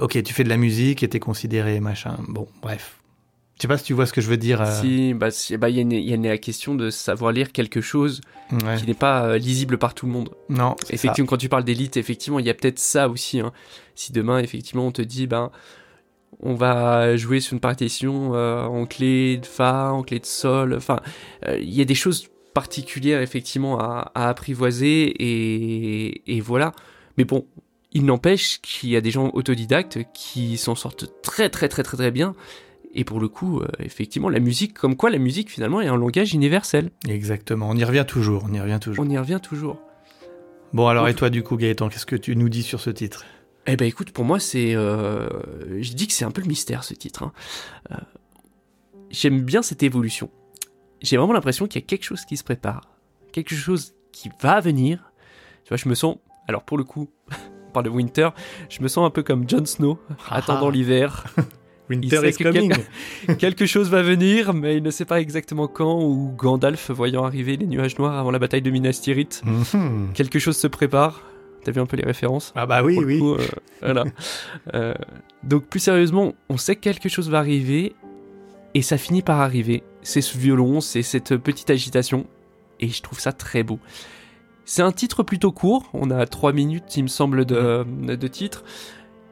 ok, 0.01 0.23
tu 0.23 0.33
fais 0.33 0.45
de 0.45 0.49
la 0.49 0.57
musique 0.57 1.03
et 1.03 1.09
t'es 1.09 1.21
considéré 1.21 1.81
machin. 1.81 2.17
Bon, 2.29 2.47
bref. 2.63 2.97
Je 3.57 3.63
sais 3.63 3.69
pas 3.69 3.79
si 3.79 3.85
tu 3.85 3.93
vois 3.93 4.07
ce 4.07 4.13
que 4.13 4.21
je 4.21 4.29
veux 4.29 4.37
dire. 4.37 4.61
euh, 4.63 4.81
Si, 4.81 5.15
bah, 5.15 5.31
si- 5.31 5.57
bah, 5.57 5.69
il 5.71 5.77
y, 5.77 6.13
a 6.13 6.17
y 6.17 6.23
la 6.23 6.39
question 6.39 6.75
de 6.75 6.91
savoir 6.91 7.31
lire 7.33 7.53
quelque 7.53 7.81
chose 7.81 8.21
ouais. 8.53 8.77
qui 8.79 8.87
n'est 8.87 8.95
pas 8.95 9.25
euh, 9.27 9.39
lisible 9.39 9.79
par 9.79 9.95
tout 9.95 10.07
le 10.07 10.13
monde. 10.13 10.31
Non, 10.49 10.75
c'est 10.81 10.89
ça. 10.89 10.95
Effectivement, 10.95 11.29
quand 11.29 11.37
tu 11.37 11.49
parles 11.49 11.65
d'élite, 11.65 11.97
effectivement, 11.97 12.41
il 12.41 12.47
y 12.47 12.51
a 12.51 12.55
peut-être 12.55 12.81
ça 12.81 13.09
aussi. 13.09 13.39
hein. 13.41 13.53
Si 13.95 14.13
demain, 14.13 14.41
effectivement, 14.41 14.87
on 14.87 14.91
te 14.93 15.03
dit, 15.03 15.29
ben, 15.29 15.51
on 16.41 16.55
va 16.55 17.17
jouer 17.17 17.39
sur 17.39 17.55
une 17.55 17.61
partition 17.61 18.35
euh, 18.35 18.65
en 18.65 18.87
clé 18.87 19.37
de 19.39 19.47
fa, 19.47 19.93
en 19.93 20.03
clé 20.03 20.19
de 20.19 20.27
sol. 20.27 20.75
Enfin, 20.75 20.99
euh, 21.47 21.57
il 21.61 21.73
y 21.73 21.81
a 21.81 21.85
des 21.85 21.95
choses 21.95 22.27
particulières, 22.55 23.21
effectivement, 23.23 23.79
à, 23.79 24.11
à 24.17 24.29
apprivoiser 24.29 25.05
et, 25.21 26.37
et 26.37 26.41
voilà. 26.41 26.73
Mais 27.17 27.25
bon, 27.25 27.47
il 27.93 28.05
n'empêche 28.05 28.61
qu'il 28.63 28.91
y 28.91 28.97
a 28.97 29.01
des 29.01 29.13
gens 29.13 29.31
autodidactes 29.33 30.01
qui 30.13 30.57
s'en 30.57 30.75
sortent 30.75 31.23
très, 31.23 31.49
très, 31.51 31.69
très, 31.69 31.85
très, 31.85 31.97
très 31.97 32.11
bien. 32.11 32.35
Et 32.95 33.05
pour 33.05 33.19
le 33.21 33.29
coup, 33.29 33.61
euh, 33.61 33.67
effectivement, 33.81 34.29
la 34.29 34.39
musique, 34.39 34.75
comme 34.75 34.97
quoi 34.97 35.11
la 35.11 35.19
musique, 35.19 35.51
finalement, 35.51 35.81
est 35.81 35.89
un 35.89 35.97
langage 35.97 36.33
universel. 36.33 36.91
Exactement, 37.09 37.69
on 37.69 37.77
y 37.77 37.83
revient 37.85 38.05
toujours, 38.07 38.45
on 38.49 38.53
y 38.55 38.61
revient 38.61 38.79
toujours. 38.81 39.05
On 39.05 39.09
y 39.11 39.19
revient 39.19 39.41
toujours. 39.43 39.81
Bon 40.73 40.87
alors 40.89 41.05
Donc- 41.05 41.13
et 41.13 41.15
toi 41.17 41.31
du 41.31 41.43
coup 41.45 41.57
Gaëtan, 41.57 41.89
qu'est-ce 41.89 42.07
que 42.07 42.17
tu 42.17 42.35
nous 42.37 42.49
dis 42.49 42.63
sur 42.65 42.81
ce 42.81 42.91
titre? 42.91 43.25
Eh 43.67 43.77
ben 43.77 43.87
écoute, 43.87 44.11
pour 44.11 44.25
moi 44.25 44.41
c'est, 44.41 44.75
euh, 44.75 45.29
je 45.81 45.93
dis 45.95 46.07
que 46.09 46.13
c'est 46.13 46.25
un 46.25 46.31
peu 46.33 46.41
le 46.43 46.49
mystère 46.49 46.83
ce 46.85 46.95
titre. 46.95 47.23
hein. 47.23 47.33
Euh, 47.93 47.97
J'aime 49.11 49.43
bien 49.43 49.63
cette 49.63 49.83
évolution. 49.85 50.31
J'ai 51.01 51.17
vraiment 51.17 51.33
l'impression 51.33 51.67
qu'il 51.69 51.81
y 51.81 51.85
a 51.85 51.87
quelque 51.87 52.03
chose 52.05 52.25
qui 52.25 52.37
se 52.37 52.43
prépare, 52.45 52.89
quelque 53.33 53.55
chose 53.55 53.95
qui 54.13 54.31
va 54.43 54.61
venir. 54.61 55.13
Tu 55.65 55.69
vois, 55.69 55.77
je 55.77 55.89
me 55.89 55.95
sens, 55.95 56.17
alors 56.49 56.65
pour 56.65 56.77
le 56.79 56.85
coup, 56.85 57.09
on 57.69 57.71
parle 57.73 57.85
de 57.87 57.91
Winter, 57.91 58.31
je 58.69 58.83
me 58.83 58.89
sens 58.89 59.07
un 59.07 59.11
peu 59.11 59.23
comme 59.23 59.49
Jon 59.49 59.65
Snow, 59.67 59.99
Ah 60.29 60.37
attendant 60.37 60.71
l'hiver. 60.71 61.25
Winter 61.91 62.27
is 62.29 62.33
coming. 62.35 62.73
quelque 63.39 63.67
chose 63.67 63.91
va 63.91 64.03
venir, 64.03 64.55
mais 64.55 64.77
il 64.77 64.83
ne 64.83 64.91
sait 64.91 65.05
pas 65.05 65.21
exactement 65.21 65.67
quand. 65.69 66.03
Ou 66.03 66.33
Gandalf 66.37 66.91
voyant 66.91 67.25
arriver 67.25 67.57
les 67.57 67.67
nuages 67.67 67.99
noirs 67.99 68.17
avant 68.19 68.31
la 68.31 68.39
bataille 68.39 68.63
de 68.63 68.71
Minas 68.71 69.01
Tirith, 69.03 69.43
Mhm. 69.45 70.09
quelque 70.15 70.39
chose 70.39 70.57
se 70.57 70.67
prépare. 70.67 71.23
T'as 71.65 71.73
vu 71.73 71.81
un 71.81 71.87
peu 71.87 71.97
les 71.97 72.05
références? 72.05 72.53
Ah 72.57 72.67
bah 72.67 72.83
oui 72.83 72.99
oui. 73.03 73.19
coup, 73.19 73.35
euh, 73.35 73.47
voilà. 73.83 74.05
Euh, 74.75 74.95
donc 75.43 75.67
plus 75.67 75.81
sérieusement, 75.81 76.35
on 76.49 76.57
sait 76.57 76.75
que 76.77 76.81
quelque 76.81 77.09
chose 77.09 77.29
va 77.31 77.39
arriver 77.39 77.95
et 78.75 78.83
ça 78.83 78.97
finit 78.99 79.23
par 79.23 79.41
arriver. 79.41 79.83
C'est 80.03 80.21
ce 80.23 80.37
violon, 80.39 80.81
c'est 80.81 81.03
cette 81.03 81.37
petite 81.37 81.71
agitation 81.71 82.27
et 82.81 82.89
je 82.89 83.03
trouve 83.03 83.21
ça 83.21 83.33
très 83.33 83.63
beau. 83.63 83.79
C'est 84.67 84.83
un 84.83 84.93
titre 84.93 85.23
plutôt 85.23 85.53
court, 85.53 85.89
on 85.93 86.11
a 86.11 86.27
3 86.27 86.53
minutes 86.55 86.97
il 86.97 87.03
me 87.05 87.09
semble 87.09 87.45
de, 87.45 87.85
de 87.85 88.29
titre, 88.29 88.65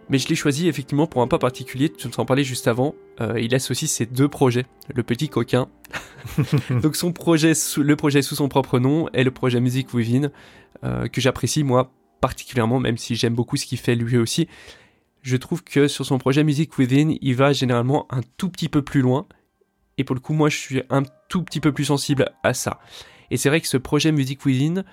mais 0.08 0.18
je 0.18 0.28
l'ai 0.28 0.34
choisi 0.34 0.68
effectivement 0.68 1.06
pour 1.06 1.22
un 1.22 1.26
pas 1.28 1.38
particulier, 1.38 1.90
tu 1.90 2.06
nous 2.08 2.14
en 2.20 2.24
parlais 2.24 2.44
juste 2.44 2.68
avant, 2.68 2.94
Euh, 3.20 3.38
il 3.40 3.54
aussi 3.54 3.86
ses 3.86 4.06
deux 4.06 4.28
projets, 4.28 4.64
le 4.94 5.02
petit 5.02 5.28
coquin. 5.28 5.68
donc 6.82 6.96
son 6.96 7.12
projet, 7.12 7.54
sous- 7.54 7.82
le 7.82 7.94
projet 7.96 8.22
sous 8.22 8.34
son 8.34 8.48
propre 8.48 8.78
nom 8.78 9.08
et 9.12 9.22
le 9.22 9.30
projet 9.30 9.60
Music 9.60 9.92
Within, 9.94 10.30
euh, 10.84 11.08
que 11.08 11.20
j'apprécie 11.20 11.62
moi 11.62 11.92
particulièrement, 12.20 12.80
même 12.80 12.96
si 12.96 13.14
j'aime 13.14 13.34
beaucoup 13.34 13.56
ce 13.56 13.66
qu'il 13.66 13.78
fait 13.78 13.94
lui 13.94 14.16
aussi. 14.16 14.48
Je 15.22 15.36
trouve 15.36 15.62
que 15.62 15.88
sur 15.88 16.04
son 16.06 16.18
projet 16.18 16.42
Music 16.42 16.76
Within, 16.78 17.16
il 17.20 17.34
va 17.36 17.52
généralement 17.52 18.06
un 18.10 18.20
tout 18.38 18.48
petit 18.48 18.68
peu 18.68 18.82
plus 18.82 19.02
loin. 19.02 19.26
Et 19.98 20.04
pour 20.04 20.14
le 20.14 20.20
coup, 20.20 20.32
moi, 20.32 20.48
je 20.48 20.56
suis 20.56 20.82
un 20.90 21.02
tout 21.28 21.42
petit 21.42 21.60
peu 21.60 21.70
plus 21.72 21.84
sensible 21.84 22.30
à 22.42 22.54
ça. 22.54 22.80
Et 23.30 23.36
c'est 23.36 23.48
vrai 23.50 23.60
que 23.60 23.68
ce 23.68 23.76
projet 23.76 24.10
Music 24.10 24.44
Within, 24.46 24.84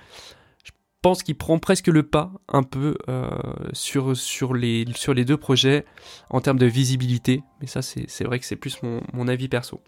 pense 1.02 1.24
qu'il 1.24 1.36
prend 1.36 1.60
presque 1.60 1.88
le 1.88 2.04
pas 2.04 2.32
un 2.48 2.64
peu 2.64 2.96
euh, 3.08 3.30
sur, 3.74 4.16
sur, 4.16 4.54
les, 4.54 4.86
sur 4.96 5.14
les 5.14 5.26
deux 5.26 5.38
projets 5.38 5.86
en 6.30 6.42
termes 6.42 6.60
de 6.60 6.66
visibilité. 6.66 7.44
Mais 7.62 7.68
ça, 7.68 7.82
c'est 7.82 8.24
vrai 8.24 8.40
que 8.40 8.46
c'est 8.46 8.56
plus 8.56 8.82
mon, 8.84 9.02
mon 9.14 9.28
avis 9.28 9.48
perso. 9.48 9.82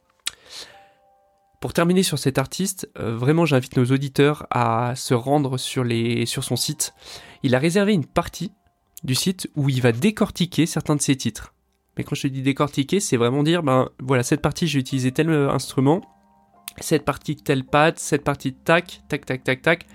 Pour 1.61 1.73
terminer 1.73 2.01
sur 2.01 2.17
cet 2.17 2.39
artiste, 2.39 2.89
euh, 2.97 3.15
vraiment 3.15 3.45
j'invite 3.45 3.77
nos 3.77 3.85
auditeurs 3.85 4.47
à 4.49 4.95
se 4.95 5.13
rendre 5.13 5.57
sur, 5.59 5.83
les, 5.83 6.25
sur 6.25 6.43
son 6.43 6.55
site. 6.55 6.95
Il 7.43 7.53
a 7.53 7.59
réservé 7.59 7.93
une 7.93 8.05
partie 8.05 8.51
du 9.03 9.13
site 9.13 9.47
où 9.55 9.69
il 9.69 9.79
va 9.79 9.91
décortiquer 9.91 10.65
certains 10.65 10.95
de 10.95 11.01
ses 11.01 11.15
titres. 11.15 11.53
Mais 11.97 12.03
quand 12.03 12.15
je 12.15 12.27
dis 12.27 12.41
décortiquer, 12.41 12.99
c'est 12.99 13.17
vraiment 13.17 13.43
dire, 13.43 13.61
ben 13.61 13.89
voilà, 14.01 14.23
cette 14.23 14.41
partie 14.41 14.65
j'ai 14.65 14.79
utilisé 14.79 15.11
tel 15.11 15.29
euh, 15.29 15.51
instrument, 15.51 16.01
cette 16.79 17.05
partie 17.05 17.35
de 17.35 17.41
tel 17.41 17.63
pad, 17.63 17.99
cette 17.99 18.23
partie 18.23 18.53
de 18.53 18.57
tac, 18.57 19.01
tac, 19.07 19.25
tac, 19.25 19.43
tac, 19.43 19.61
tac. 19.61 19.85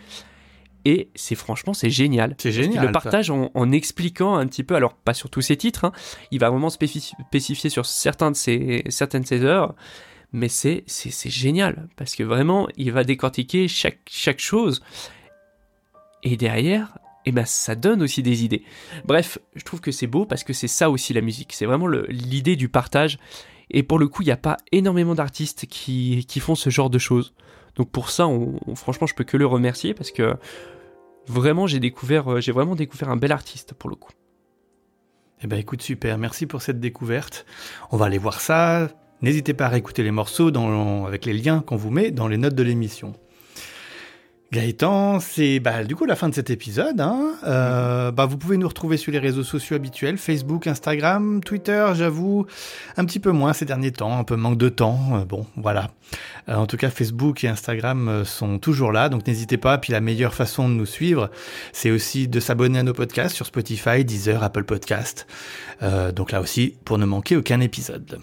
Et 0.88 1.10
c'est 1.16 1.34
franchement, 1.34 1.74
c'est 1.74 1.90
génial. 1.90 2.36
C'est 2.38 2.52
génial. 2.52 2.86
le 2.86 2.92
partage 2.92 3.28
en, 3.30 3.50
en 3.54 3.72
expliquant 3.72 4.36
un 4.36 4.46
petit 4.46 4.62
peu, 4.62 4.76
alors 4.76 4.94
pas 4.94 5.14
sur 5.14 5.28
tous 5.30 5.40
ses 5.42 5.56
titres, 5.56 5.84
hein, 5.84 5.92
il 6.30 6.38
va 6.38 6.48
vraiment 6.48 6.68
spécifi- 6.68 7.14
spécifier 7.26 7.70
sur 7.70 7.84
certains 7.86 8.30
de 8.30 8.36
ses, 8.36 8.84
certaines 8.88 9.22
de 9.22 9.26
ses 9.26 9.42
œuvres, 9.42 9.74
mais 10.32 10.48
c'est, 10.48 10.84
c'est, 10.86 11.10
c'est 11.10 11.30
génial, 11.30 11.88
parce 11.96 12.14
que 12.14 12.22
vraiment, 12.22 12.68
il 12.76 12.92
va 12.92 13.02
décortiquer 13.02 13.66
chaque, 13.66 13.98
chaque 14.08 14.38
chose, 14.38 14.80
et 16.22 16.36
derrière, 16.36 16.98
eh 17.24 17.32
ben, 17.32 17.44
ça 17.44 17.74
donne 17.74 18.00
aussi 18.02 18.22
des 18.22 18.44
idées. 18.44 18.62
Bref, 19.06 19.38
je 19.56 19.64
trouve 19.64 19.80
que 19.80 19.90
c'est 19.90 20.06
beau, 20.06 20.24
parce 20.24 20.44
que 20.44 20.52
c'est 20.52 20.68
ça 20.68 20.88
aussi 20.90 21.12
la 21.14 21.20
musique, 21.20 21.52
c'est 21.52 21.66
vraiment 21.66 21.88
le- 21.88 22.06
l'idée 22.08 22.54
du 22.54 22.68
partage, 22.68 23.18
et 23.70 23.82
pour 23.82 23.98
le 23.98 24.06
coup, 24.06 24.22
il 24.22 24.26
n'y 24.26 24.30
a 24.32 24.36
pas 24.36 24.56
énormément 24.70 25.16
d'artistes 25.16 25.66
qui, 25.66 26.24
qui 26.28 26.38
font 26.38 26.54
ce 26.54 26.70
genre 26.70 26.90
de 26.90 26.98
choses. 26.98 27.34
Donc 27.74 27.90
pour 27.90 28.10
ça, 28.10 28.28
on- 28.28 28.60
on- 28.66 28.74
franchement, 28.76 29.08
je 29.08 29.14
peux 29.14 29.24
que 29.24 29.36
le 29.36 29.46
remercier, 29.46 29.92
parce 29.94 30.12
que 30.12 30.36
vraiment, 31.26 31.66
j'ai 31.66 31.80
découvert, 31.80 32.32
euh, 32.32 32.40
j'ai 32.40 32.52
vraiment 32.52 32.74
découvert 32.74 33.10
un 33.10 33.16
bel 33.16 33.32
artiste 33.32 33.74
pour 33.74 33.90
le 33.90 33.96
coup. 33.96 34.12
Eh 35.42 35.46
ben 35.46 35.58
écoute, 35.58 35.82
super, 35.82 36.16
merci 36.18 36.46
pour 36.46 36.62
cette 36.62 36.80
découverte. 36.80 37.44
On 37.90 37.96
va 37.96 38.06
aller 38.06 38.18
voir 38.18 38.40
ça. 38.40 38.88
N'hésitez 39.22 39.54
pas 39.54 39.66
à 39.66 39.68
réécouter 39.68 40.02
les 40.02 40.10
morceaux 40.10 40.50
avec 41.06 41.24
les 41.24 41.34
liens 41.34 41.60
qu'on 41.60 41.76
vous 41.76 41.90
met 41.90 42.10
dans 42.10 42.28
les 42.28 42.36
notes 42.36 42.54
de 42.54 42.62
l'émission. 42.62 43.14
Gaëtan, 44.52 45.18
c'est 45.18 45.58
bah, 45.58 45.82
du 45.82 45.96
coup 45.96 46.06
la 46.06 46.14
fin 46.14 46.28
de 46.28 46.34
cet 46.34 46.50
épisode. 46.50 47.00
hein. 47.00 47.34
Euh, 47.44 48.12
bah, 48.12 48.26
vous 48.26 48.38
pouvez 48.38 48.56
nous 48.56 48.68
retrouver 48.68 48.96
sur 48.96 49.10
les 49.10 49.18
réseaux 49.18 49.42
sociaux 49.42 49.74
habituels, 49.74 50.18
Facebook, 50.18 50.68
Instagram, 50.68 51.40
Twitter, 51.44 51.84
j'avoue, 51.94 52.46
un 52.96 53.04
petit 53.04 53.18
peu 53.18 53.32
moins 53.32 53.52
ces 53.52 53.64
derniers 53.64 53.90
temps, 53.90 54.16
un 54.16 54.22
peu 54.24 54.36
manque 54.36 54.56
de 54.56 54.68
temps. 54.68 55.00
Euh, 55.16 55.24
bon, 55.24 55.46
voilà. 55.56 55.90
Euh, 56.48 56.54
en 56.54 56.66
tout 56.66 56.76
cas, 56.76 56.90
Facebook 56.90 57.42
et 57.42 57.48
Instagram 57.48 58.22
sont 58.24 58.60
toujours 58.60 58.92
là, 58.92 59.08
donc 59.08 59.26
n'hésitez 59.26 59.56
pas. 59.58 59.78
Puis 59.78 59.92
la 59.92 60.00
meilleure 60.00 60.34
façon 60.34 60.68
de 60.68 60.74
nous 60.74 60.86
suivre, 60.86 61.28
c'est 61.72 61.90
aussi 61.90 62.28
de 62.28 62.38
s'abonner 62.38 62.78
à 62.78 62.82
nos 62.84 62.94
podcasts 62.94 63.34
sur 63.34 63.46
Spotify, 63.46 64.04
Deezer, 64.04 64.42
Apple 64.44 64.64
Podcast. 64.64 65.26
Donc 66.14 66.30
là 66.30 66.40
aussi, 66.40 66.76
pour 66.84 66.98
ne 66.98 67.04
manquer 67.04 67.36
aucun 67.36 67.60
épisode. 67.60 68.20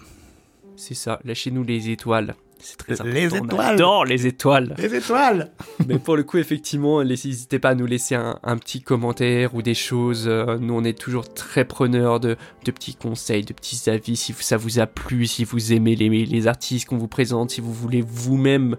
C'est 0.76 0.94
ça, 0.94 1.20
lâchez-nous 1.24 1.64
les 1.64 1.90
étoiles. 1.90 2.34
C'est 2.66 2.78
très 2.78 2.94
important. 2.94 3.12
Les 3.14 3.32
on 3.34 3.44
étoiles. 3.44 3.74
adore 3.74 4.04
les 4.06 4.26
étoiles. 4.26 4.74
Les 4.78 4.94
étoiles 4.94 5.50
Mais 5.86 5.98
pour 5.98 6.16
le 6.16 6.22
coup, 6.22 6.38
effectivement, 6.38 7.04
n'hésitez 7.04 7.58
pas 7.58 7.70
à 7.70 7.74
nous 7.74 7.84
laisser 7.84 8.14
un, 8.14 8.38
un 8.42 8.56
petit 8.56 8.80
commentaire 8.80 9.54
ou 9.54 9.60
des 9.60 9.74
choses. 9.74 10.24
Euh, 10.26 10.56
Nous, 10.58 10.72
on 10.72 10.82
est 10.82 10.98
toujours 10.98 11.32
très 11.32 11.66
preneurs 11.66 12.20
de, 12.20 12.36
de 12.64 12.70
petits 12.70 12.94
conseils, 12.94 13.44
de 13.44 13.52
petits 13.52 13.90
avis. 13.90 14.16
Si 14.16 14.32
ça 14.32 14.56
vous 14.56 14.78
a 14.78 14.86
plu, 14.86 15.26
si 15.26 15.44
vous 15.44 15.74
aimez 15.74 15.94
les, 15.94 16.08
les 16.24 16.46
artistes 16.46 16.88
qu'on 16.88 16.96
vous 16.96 17.06
présente, 17.08 17.50
si 17.50 17.60
vous 17.60 17.72
voulez 17.72 18.02
vous-même 18.06 18.76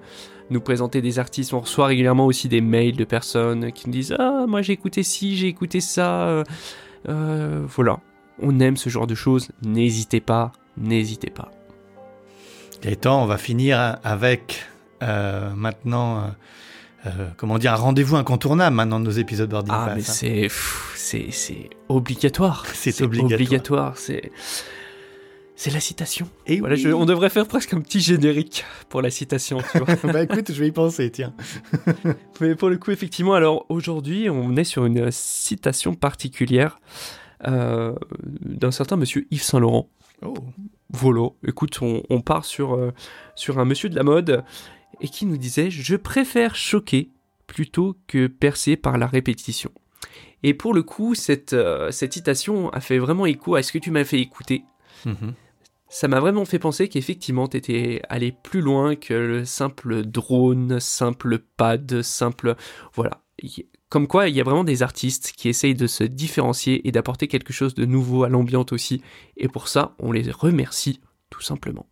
nous 0.50 0.62
présenter 0.62 1.02
des 1.02 1.20
artistes. 1.20 1.54
On 1.54 1.60
reçoit 1.60 1.86
régulièrement 1.88 2.26
aussi 2.26 2.48
des 2.50 2.62
mails 2.62 2.96
de 2.96 3.06
personnes 3.06 3.72
qui 3.72 3.88
nous 3.88 3.94
disent 3.94 4.16
Ah, 4.18 4.46
moi 4.48 4.62
j'ai 4.62 4.74
écouté 4.74 5.04
ci, 5.04 5.38
j'ai 5.38 5.48
écouté 5.48 5.80
ça. 5.80 6.28
Euh, 6.28 6.44
euh, 7.08 7.64
voilà. 7.68 8.00
On 8.42 8.60
aime 8.60 8.78
ce 8.78 8.90
genre 8.90 9.08
de 9.08 9.16
choses. 9.16 9.50
N'hésitez 9.64 10.22
pas, 10.22 10.52
n'hésitez 10.78 11.30
pas. 11.30 11.52
Gaëtan, 12.86 13.24
on 13.24 13.26
va 13.26 13.38
finir 13.38 13.98
avec 14.04 14.64
euh, 15.02 15.50
maintenant, 15.56 16.18
euh, 16.18 16.22
euh, 17.08 17.28
comment 17.38 17.58
dire, 17.58 17.74
un 17.74 17.78
rendez-vous 17.78 18.16
incontournable 18.16 18.76
maintenant 18.76 19.00
de 19.00 19.06
nos 19.06 19.12
épisodes 19.12 19.50
Boarding 19.50 19.74
Ah, 19.76 19.86
Pass, 19.88 19.96
mais 20.24 20.46
hein. 20.46 20.50
c'est, 20.50 20.50
c'est, 20.96 21.32
c'est 21.32 21.70
obligatoire. 21.90 22.66
C'est 22.74 23.02
obligatoire. 23.02 23.98
C'est, 23.98 24.32
c'est 25.56 25.72
la 25.72 25.80
citation. 25.80 26.28
Et 26.48 26.60
Voilà, 26.60 26.76
oui. 26.76 26.82
je- 26.82 26.90
on 26.90 27.06
devrait 27.06 27.30
faire 27.30 27.48
presque 27.48 27.74
un 27.74 27.82
petit 27.82 28.02
générique 28.02 28.66
pour 28.90 29.02
la 29.02 29.10
citation, 29.10 29.60
tu 29.72 29.80
vois. 29.80 29.88
bah 30.14 30.22
écoute, 30.24 30.52
je 30.52 30.60
vais 30.60 30.68
y 30.68 30.72
penser, 30.72 31.10
tiens. 31.12 31.34
Mais 32.42 32.56
pour 32.56 32.70
le 32.70 32.78
coup, 32.78 32.92
effectivement, 32.92 33.34
alors 33.34 33.66
aujourd'hui, 33.70 34.30
on 34.30 34.56
est 34.58 34.64
sur 34.66 34.86
une 34.86 35.10
citation 35.12 35.96
particulière 35.96 36.80
euh, 37.48 37.94
d'un 38.44 38.72
certain 38.72 38.96
monsieur 38.98 39.26
Yves 39.32 39.44
Saint 39.44 39.60
Laurent. 39.60 39.88
Oh. 40.22 40.34
Voilà, 40.90 41.30
écoute, 41.48 41.80
on, 41.82 42.04
on 42.10 42.22
part 42.22 42.46
sur, 42.46 42.76
euh, 42.76 42.92
sur 43.36 43.60
un 43.60 43.66
monsieur 43.66 43.90
de 43.90 43.96
la 43.96 44.04
mode 44.04 44.44
et 45.02 45.08
qui 45.08 45.26
nous 45.26 45.38
disait 45.38 45.70
Je 45.70 45.96
préfère 45.96 46.56
choquer 46.56 47.10
plutôt 47.48 47.98
que 48.08 48.28
percer 48.28 48.76
par 48.76 48.98
la 48.98 49.08
répétition. 49.08 49.72
Et 50.44 50.54
pour 50.54 50.74
le 50.74 50.84
coup, 50.84 51.16
cette, 51.16 51.54
euh, 51.54 51.92
cette 51.92 52.14
citation 52.14 52.70
a 52.70 52.80
fait 52.80 53.00
vraiment 53.00 53.26
écho 53.26 53.56
à 53.56 53.64
ce 53.64 53.72
que 53.72 53.78
tu 53.78 53.92
m'as 53.92 54.04
fait 54.04 54.20
écouter. 54.20 54.64
Mhm. 55.06 55.34
Ça 55.88 56.08
m'a 56.08 56.20
vraiment 56.20 56.46
fait 56.46 56.60
penser 56.60 56.90
qu'effectivement, 56.90 57.48
tu 57.48 57.58
étais 57.58 58.02
allé 58.10 58.32
plus 58.32 58.62
loin 58.62 58.96
que 58.96 59.14
le 59.14 59.46
simple 59.46 60.04
drone, 60.04 60.80
simple 60.80 61.40
pad, 61.40 62.02
simple. 62.02 62.56
Voilà. 62.94 63.22
Comme 63.90 64.08
quoi, 64.08 64.28
il 64.30 64.36
y 64.36 64.42
a 64.42 64.44
vraiment 64.44 64.64
des 64.64 64.82
artistes 64.84 65.34
qui 65.38 65.48
essayent 65.48 65.76
de 65.76 65.88
se 65.88 66.04
différencier 66.04 66.88
et 66.88 66.92
d'apporter 66.92 67.28
quelque 67.28 67.54
chose 67.54 67.76
de 67.76 67.86
nouveau 67.86 68.24
à 68.24 68.30
l'ambiance 68.30 68.72
aussi. 68.72 69.02
Et 69.38 69.48
pour 69.48 69.68
ça, 69.68 69.96
on 70.00 70.12
les 70.12 70.30
remercie 70.32 71.00
tout 71.30 71.42
simplement. 71.42 71.86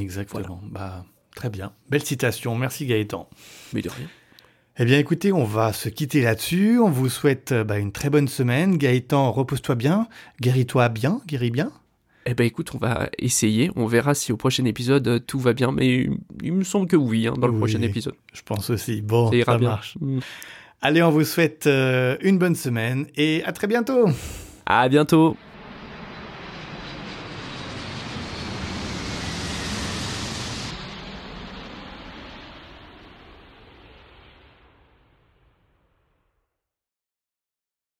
Exactement. 0.00 0.60
Bah, 0.70 1.04
très 1.34 1.50
bien. 1.50 1.72
Belle 1.88 2.04
citation. 2.04 2.54
Merci 2.54 2.86
Gaëtan. 2.86 3.28
Mais 3.72 3.82
de 3.82 3.88
rien. 3.90 4.06
Eh 4.78 4.84
bien, 4.84 4.98
écoutez, 4.98 5.32
on 5.32 5.44
va 5.44 5.72
se 5.72 5.88
quitter 5.88 6.22
là-dessus. 6.22 6.78
On 6.78 6.88
vous 6.88 7.08
souhaite 7.08 7.50
euh, 7.52 7.64
bah, 7.64 7.78
une 7.78 7.92
très 7.92 8.08
bonne 8.08 8.28
semaine. 8.28 8.78
Gaëtan, 8.78 9.30
repose-toi 9.32 9.74
bien. 9.74 10.06
Guéris-toi 10.40 10.88
bien. 10.88 11.20
Guéris 11.26 11.50
bien. 11.50 11.72
Eh 12.26 12.34
ben 12.34 12.44
écoute, 12.46 12.70
on 12.74 12.78
va 12.78 13.08
essayer. 13.18 13.70
On 13.76 13.86
verra 13.86 14.14
si 14.14 14.30
au 14.30 14.36
prochain 14.36 14.64
épisode 14.66 15.08
euh, 15.08 15.18
tout 15.18 15.40
va 15.40 15.52
bien. 15.52 15.72
Mais 15.72 16.08
il 16.42 16.52
me 16.52 16.64
semble 16.64 16.86
que 16.86 16.96
oui, 16.96 17.26
hein, 17.26 17.34
dans 17.36 17.48
le 17.48 17.52
Oui. 17.54 17.58
prochain 17.58 17.82
épisode. 17.82 18.14
Je 18.32 18.42
pense 18.42 18.70
aussi. 18.70 19.02
Bon, 19.02 19.30
Ça 19.30 19.36
ira 19.36 19.52
ça 19.54 19.58
bien. 19.58 19.68
marche. 19.70 19.96
Mm. 20.00 20.20
Allez, 20.82 21.02
on 21.02 21.10
vous 21.10 21.24
souhaite 21.24 21.66
euh, 21.66 22.16
une 22.22 22.38
bonne 22.38 22.54
semaine 22.54 23.04
et 23.14 23.42
à 23.44 23.52
très 23.52 23.66
bientôt. 23.66 24.06
À 24.64 24.88
bientôt. 24.88 25.36